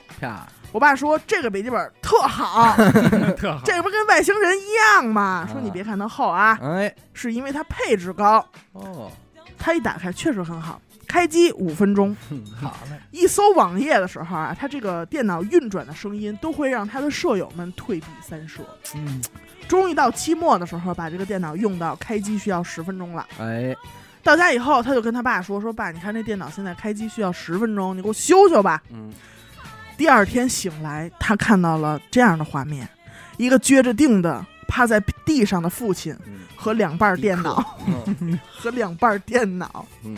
[0.72, 2.78] 我爸说这个笔记本特好，
[3.36, 5.46] 特好，这不跟外星人一样吗？
[5.52, 8.44] 说啊你别看它厚啊，哎，是因为它配置高。
[8.72, 9.12] 哦，
[9.58, 12.16] 它一打开确实很好，开机五分钟，
[12.62, 18.62] 好嘞，一搜网页的时候啊，他这个电脑运转的声音都会让他的舍友们退避三舍。
[18.96, 19.20] 嗯，
[19.68, 23.28] 终于到期末的时候，把这个电脑用到开机需要十分钟了。
[23.40, 23.76] 哎，
[24.24, 28.82] 到家以后，他就跟他爸说：“说爸，你看这电脑现在开机需要十分钟，你给我修修吧。
[28.92, 29.12] 嗯，”
[29.98, 32.88] 第二天醒来，他看到了这样的画面：
[33.38, 37.78] 一个撅着腚的趴在地上的父亲嗯和两半 电脑
[38.16, 39.86] 嗯和两半电脑。
[40.04, 40.16] 嗯，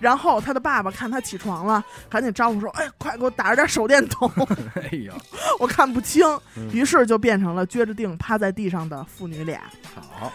[0.00, 4.30] 然后他的爸爸看他起床了，赶紧招呼说：“哎，快给我打着点手电筒，
[4.74, 5.14] 哎呀，
[5.58, 6.26] 我看不清。
[6.56, 9.62] 嗯”于是就变成了撅着腚趴在地上的父女俩。
[9.94, 10.32] 好，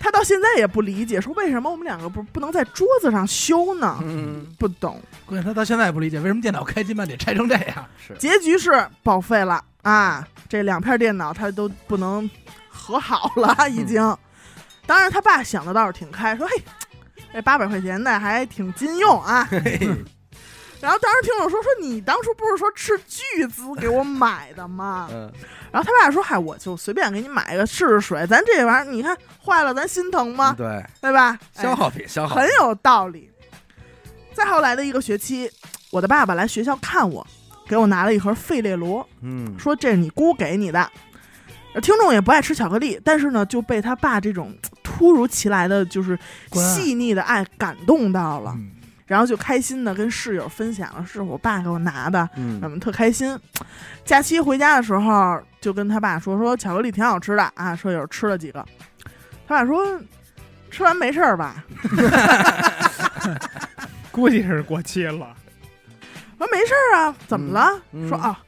[0.00, 3.98] 他到现在也不理解，说为什么我们两个不不能在桌子上修呢？
[4.02, 5.00] 嗯，不懂。
[5.24, 7.84] 关键他到现在也不理解为什么电脑开机慢得拆成这样。
[7.98, 10.26] 是，结局是报废了啊！
[10.48, 12.28] 这两片电脑他都不能
[12.68, 14.16] 和好了，已经。
[14.86, 16.62] 当然，他爸想的倒是挺开，说：“嘿，
[17.32, 19.48] 这八百块钱的还挺经用啊。”
[20.78, 25.32] 然后当时听我说：“说你当初不是说斥巨资给我买的吗嗯，？”
[25.72, 30.54] 然后他爸说：“嗨，我就随便给你买一个试试水，咱这玩意儿你看坏了，咱心疼吗？
[30.56, 31.38] 对，对吧？
[31.56, 33.30] 哎消耗品，消耗品很，有道理。
[34.34, 35.50] 再后来的一个学期，
[35.90, 37.26] 我的爸爸来学校看我，
[37.66, 40.88] 给我拿了一盒费列罗，嗯，说这是你姑给你的。
[41.76, 44.50] 呃听众也不爱吃巧克力，但是呢，就被他爸这种
[44.82, 46.18] 突如其来的就是
[46.50, 48.70] 细腻的爱感动到了，嗯
[49.06, 53.38] 然后就开心的跟室友分享了，是我爸给我拿的，嗯我们特开心。
[54.06, 58.64] 假期回家的时候，就跟他爸说说巧克力挺好吃的啊，舍友吃了几个，
[59.46, 60.00] 他爸说
[60.70, 61.62] 吃完没事儿吧？
[64.10, 65.36] 估计是过期了。
[66.38, 67.80] 说没事儿啊，怎么了？
[67.92, 68.38] 嗯说啊，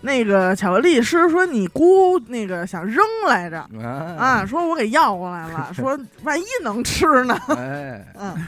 [0.00, 3.58] 那个巧克力师说你姑那个想扔来着。
[3.82, 8.46] 啊，啊，说我给要过来了， 说万一能吃呢，哎，嗯，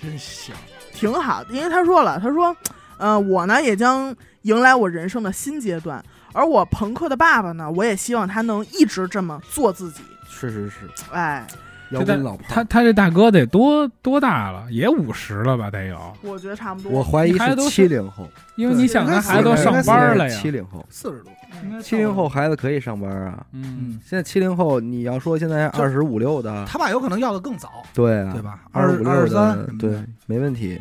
[0.00, 0.54] 真香。
[0.92, 2.56] 挺好的，因为他说了，他说，
[2.98, 10.76] 呃，我呢也将迎来我人生的新阶段，而我朋克的爸爸呢，我也希望他能一直这么做自己，是是是，
[11.12, 11.46] 哎，
[11.94, 14.66] 摇滚老炮他，他这大哥得多多大了？
[14.70, 15.70] 也五十了吧？
[15.70, 16.90] 得有，我觉得差不多。
[16.90, 20.40] 我怀疑是七零后，因为你想，他孩子都上班了呀。
[20.40, 23.46] 七零后，四十多，七零后孩子可以上班啊。
[23.52, 28.60] 嗯，现在七零后，你要说现在二十五六的，他爸有可能要的更早，对啊，对吧？
[28.72, 30.80] 二十五六二十三的，，对，没问题。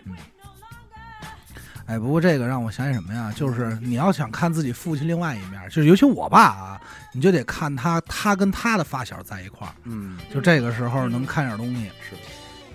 [1.93, 3.31] 哎，不过这个让我想起什么呀？
[3.35, 6.81] 就是你要想看自己父亲另外一面，就是尤其我爸啊，
[7.13, 11.83] 你就得看他，他跟他的发小在一块儿，嗯，就这个时候能看点东西。
[12.09, 12.15] 是，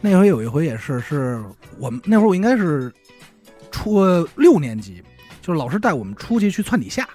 [0.00, 1.42] 那回有一回也是，是
[1.78, 2.92] 我们那会儿我应该是
[3.72, 5.02] 初六年级，
[5.42, 7.08] 就是老师带我们出去去窜底下，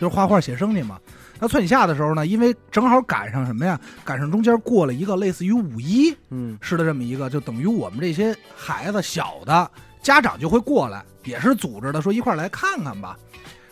[0.00, 0.98] 就是画画写生去嘛。
[1.38, 3.78] 那窜底下的时候呢，因为正好赶上什么呀？
[4.04, 9.70] 赶上中间过了一个类似于五一，嗯是的这么一个，就等于我们这些孩子小的
[10.04, 13.18] 家长就会过来，也是组织的，说一块儿来看看吧。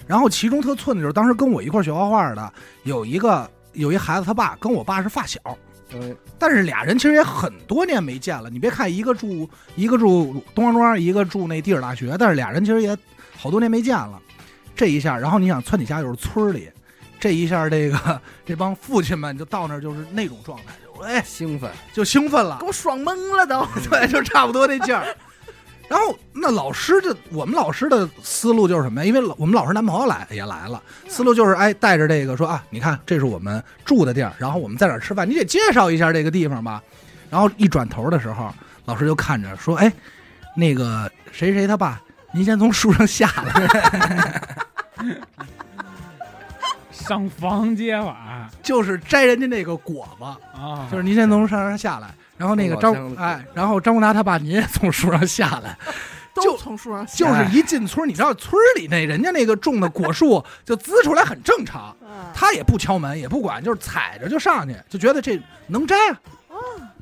[0.06, 2.52] 然后其中特寸的就是，当时跟我一块儿学画画的
[2.84, 5.38] 有一个有一孩子，他爸跟我爸是发小，
[5.94, 8.50] 嗯但是俩人其实也很多年没见了。
[8.50, 12.96] 你别看一个住一个住东方庄，一个住那地质大学，但是俩人其实也
[13.36, 14.20] 好多年没见了。
[14.74, 16.68] 这一下，然后你想窜底下又是村里，
[17.20, 23.64] 这一下这个 这帮父亲们就到那儿就是那种状态，就哎兴奋，就兴奋了给，我爽懵了都。
[23.88, 25.14] 对，就差不多那劲儿。
[25.93, 29.06] 然后那老师就我们老师的思路就是什么呀？
[29.06, 36.82] 因为老我们老师男朋友来也来了，思路就是哎带着这个说啊，你看这是我们住的地儿，然后我们在哪儿吃饭，你得介绍一下这个地方吧。
[37.28, 38.51] 然后一转头的时候，
[38.86, 39.93] 老师就看着说，哎，
[40.56, 42.01] 那个谁谁他爸，
[42.32, 44.73] 您先从树上下来，
[46.90, 50.24] 上房揭瓦 就是摘人家那个果子，
[50.59, 52.14] 啊，就是您先从山上下来。
[52.43, 55.78] 然后那个张哎，然后张国达他爸您也从树上下来，
[56.35, 62.09] 都就从树上下就是一进村儿，你知道村儿里那人家那个种的果树就滋出来很正常，嗯。
[62.35, 66.19] 他也不敲门也不管，就是踩着就上去，就觉得这能摘啊。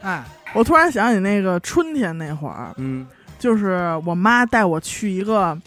[0.03, 0.23] 哎，
[0.53, 3.07] 我突然想起那个春天那会儿，嗯。
[3.39, 5.59] 就是我妈带我去一个，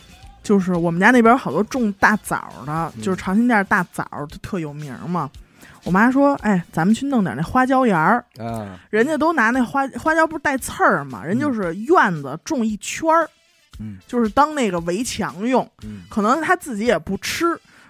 [0.44, 3.02] 就是我们家那边有好多种大枣的，嗯。
[3.02, 5.28] 就是长辛店大枣就特有名嘛。
[5.84, 13.30] 我妈说：“哎，咱们去弄点那花椒盐儿，啊，人家都拿那花花椒不是带刺儿嘛，人就是院子种一圈儿，
[13.80, 17.46] 嗯就是当那个围墙用，嗯可能他自己也不吃。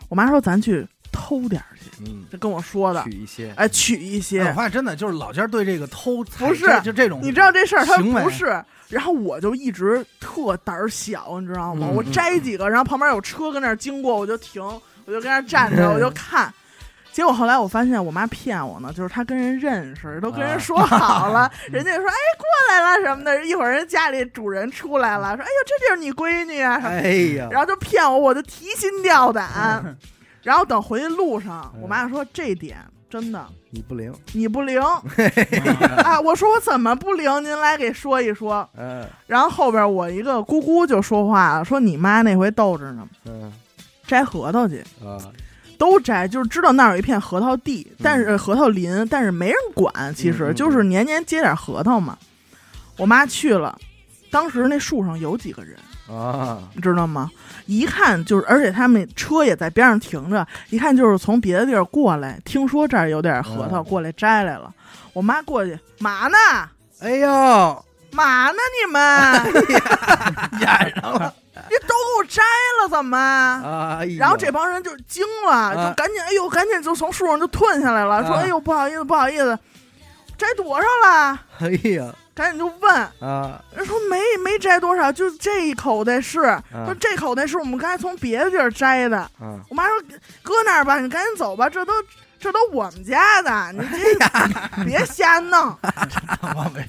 [0.10, 4.54] 我妈说咱去偷点儿去，嗯，就跟我说的取，一些，哎，取一些我些。
[4.54, 11.88] 发现真的就是老家对这个偷采不是就这种，你知道这事儿他行为不是，然后我就一直特胆儿小，你知道吗？
[11.92, 14.64] 嗯我摘几个，然后旁边有车跟那儿经过，我就停，
[15.06, 16.52] 我就跟那儿站着，我就看。
[17.14, 29.96] 结果后来我发现我妈骗我呢，就是她跟人认识，都跟人说好了， 人家说哎过来了什么的，一会儿人家里主人出来了，说哎呦这就是你闺女啊什么的，哎呀，然后就骗我，我就提心吊胆。
[30.42, 32.78] 然后等回去路上，我妈说这点
[33.10, 34.82] 真的你不灵，你不灵。
[36.04, 36.20] 啊！
[36.20, 37.44] 我说我怎么不灵？
[37.44, 38.68] 您来给说一说。
[38.76, 43.54] 嗯然后后边我一个姑姑就说话了，说你妈那回逗着呢，嗯。
[44.06, 45.16] 摘核桃去，啊，
[45.84, 52.18] 都摘，就是知道那儿有一片核桃地，但是呃核桃林，但是没人管，其实就是年年结点核桃嘛。
[52.98, 53.78] 我妈去了，
[54.32, 55.78] 当时那树上有几个人，
[56.08, 57.30] 啊，你知道吗？
[57.66, 64.74] 一看就是，而且他们车也在边上停着，一看就是从别的地儿过来，听说这儿有点核桃，嗯过来摘来了。
[65.12, 66.38] 我妈过去，嘛呢？
[67.02, 68.58] 哎呦，嘛呢？
[68.80, 69.02] 你们
[70.62, 71.34] 演上了，
[71.82, 72.42] 你都给我摘
[72.82, 73.18] 了，怎么？
[74.00, 75.74] 哎，然后这帮人就惊了，啊。
[75.74, 78.42] 就赶紧，哎呦，赶紧就从树上就吞下来了，说，啊。
[78.44, 79.58] 哎呦，不好意思，不好意思，
[80.38, 81.40] 摘多少了？
[81.60, 82.14] 哎呀。
[82.36, 86.40] 赶紧就问，啊，人说没没摘多少，就这一口袋是，
[86.84, 89.20] 说这口袋是我们刚才从别的地儿摘的。
[89.20, 90.02] 啊，我妈说
[90.42, 91.94] 搁那儿吧，你赶紧走吧，这都
[92.44, 94.20] 这都我们家的，你这
[94.84, 95.74] 别瞎弄。
[96.42, 96.86] 他妈没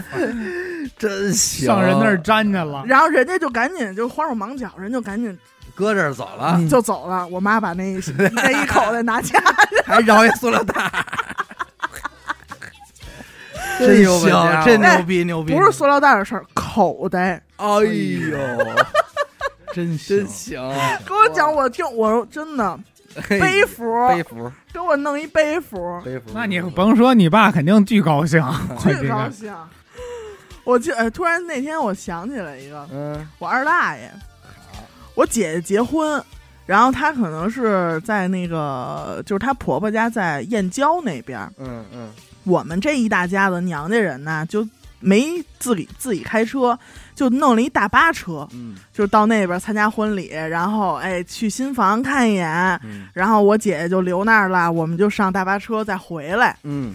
[0.99, 5.39] 真行， 上人那儿粘去了，然后人家就赶紧就慌手忙脚，人就赶紧
[5.77, 7.25] 搁这儿走了，就走了。
[7.29, 8.01] 我妈把那一
[8.33, 9.41] 那一口袋拿家，
[9.87, 10.91] 还饶一塑料袋儿，
[13.79, 17.41] 真有本行，家真哎牛逼牛逼，不是塑料袋的事儿，口袋。
[17.59, 18.37] 哎呦，
[19.73, 20.61] 真真行，行，
[21.07, 22.83] 跟我讲，我听我说真的嘿
[23.28, 28.43] 背符，背符给我弄一背符，背符，那你甭说，你爸肯定巨高兴，
[28.82, 29.55] 巨高兴。
[30.65, 34.11] 我记，哎，突然那天我想起来一个，嗯我二大爷，
[35.15, 36.23] 我姐姐结婚，
[36.66, 42.11] 然后她可能是在那个，就是她婆婆家在燕郊那边儿，嗯嗯
[42.45, 44.66] 我们这一大家子娘家人呢，就
[45.05, 46.79] 没自己自己开车，
[47.15, 56.57] 就弄了一大巴车，嗯就到那边参加婚礼，然后哎去新房看一眼，嗯然后我姐姐就留那儿了，我们就上大巴车再回来。
[56.63, 56.95] 嗯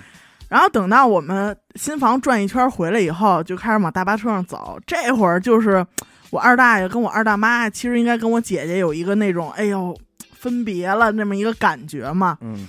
[0.49, 4.79] 然后等到我们新房转一圈回来以后，就开始往大巴车上走。
[4.87, 5.85] 这会儿就是
[6.31, 9.95] 我二大爷跟我二大妈，其实应该跟我姐姐有一个那种哎呦
[10.33, 12.35] 分别了那么一个感觉嘛。
[12.41, 12.67] 嗯，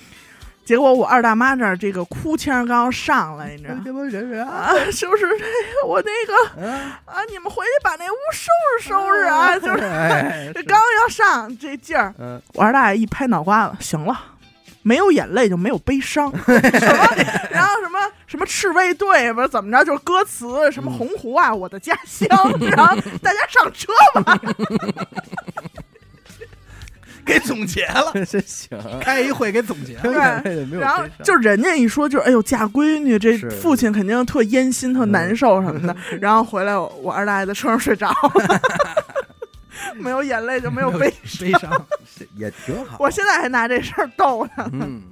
[0.71, 3.83] 结果我二大妈这儿这个哭腔刚要上来，你知道吗？
[4.49, 5.29] 啊，啊，就是？
[5.31, 5.45] 这
[5.83, 6.71] 个我那个嗯
[7.07, 8.47] 啊，你们回去把那屋收
[8.79, 12.41] 拾收拾啊， 就是哎这刚要上这劲儿，嗯。
[12.55, 14.17] 我二大爷一拍脑瓜子，行了，
[14.83, 17.09] 没有眼泪就没有悲伤， 什么，
[17.51, 17.99] 然后什么
[18.29, 22.29] 什么赤卫队不是怎么着，就是歌词什么洪湖啊，我的家乡，
[22.77, 23.93] 然后大家上车
[24.23, 24.41] 吧，
[27.31, 28.69] 给总结了， 真行，
[29.01, 30.43] 开一会给总结了，
[30.81, 38.61] 然后就人家一说就是哎呦嫁闺女，这父亲肯定特烟心特难受什么的， 然后回来我我二大爷在车上睡着了，
[39.97, 41.71] 没有眼泪就没有悲，悲伤，
[42.37, 45.03] 也挺好，我现在还拿这事儿逗他呢，嗯，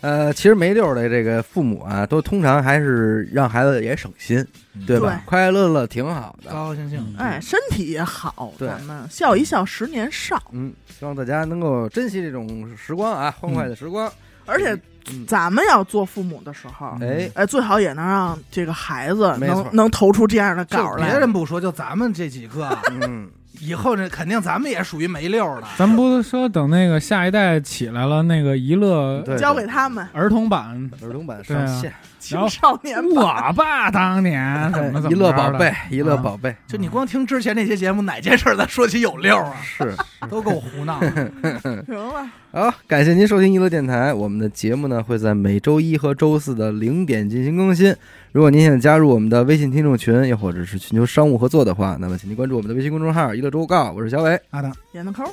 [0.00, 4.44] 呃，其实没溜儿的这个父母啊，都通常还是让孩子也省心，
[4.86, 5.08] 对吧？
[5.08, 6.50] 对快快乐乐挺好的。
[6.50, 7.14] 高高兴兴。
[7.18, 10.42] 哎，身体也好，对咱们笑一笑，十年少。
[10.52, 14.10] 嗯，希望大家能够珍惜这种时光啊，欢快的时光。
[14.46, 14.74] 而且
[15.12, 21.10] 嗯，咱们要做父母的时候，哎，哎，最好也能让这个孩子没错能能投出这样的就稿来。
[21.10, 25.66] 别人不说，就咱们这几个，嗯，以后这肯定咱们也属于没溜儿的。
[25.76, 33.46] 咱不是说等那个下一代起来了，那个娱乐对，交给他们儿童版，儿童版上线， 青少年版。
[33.48, 39.56] 我爸当年怎么怎么 娱乐宝贝，娱乐宝贝就你光听之前那些节目，哪件事儿咱说起有溜儿啊？
[39.62, 39.94] 是。
[40.28, 41.00] 都够胡闹。
[41.00, 44.12] 行了，好，感谢您收听娱乐电台。
[44.12, 47.94] 我们的节目呢会在每周一和周四的零点进行更新。
[48.32, 53.90] 如果您想加入我们的微信听众群，又或者是寻求商务合作的话，那么请您关注我们的微信公众号“娱乐周告”。
[53.96, 54.72] 我是小伟，阿当。
[54.92, 55.24] 演的抠，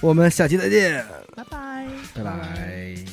[0.00, 1.04] 我们下期再见，
[1.36, 1.86] 拜拜。
[2.14, 3.11] 拜拜。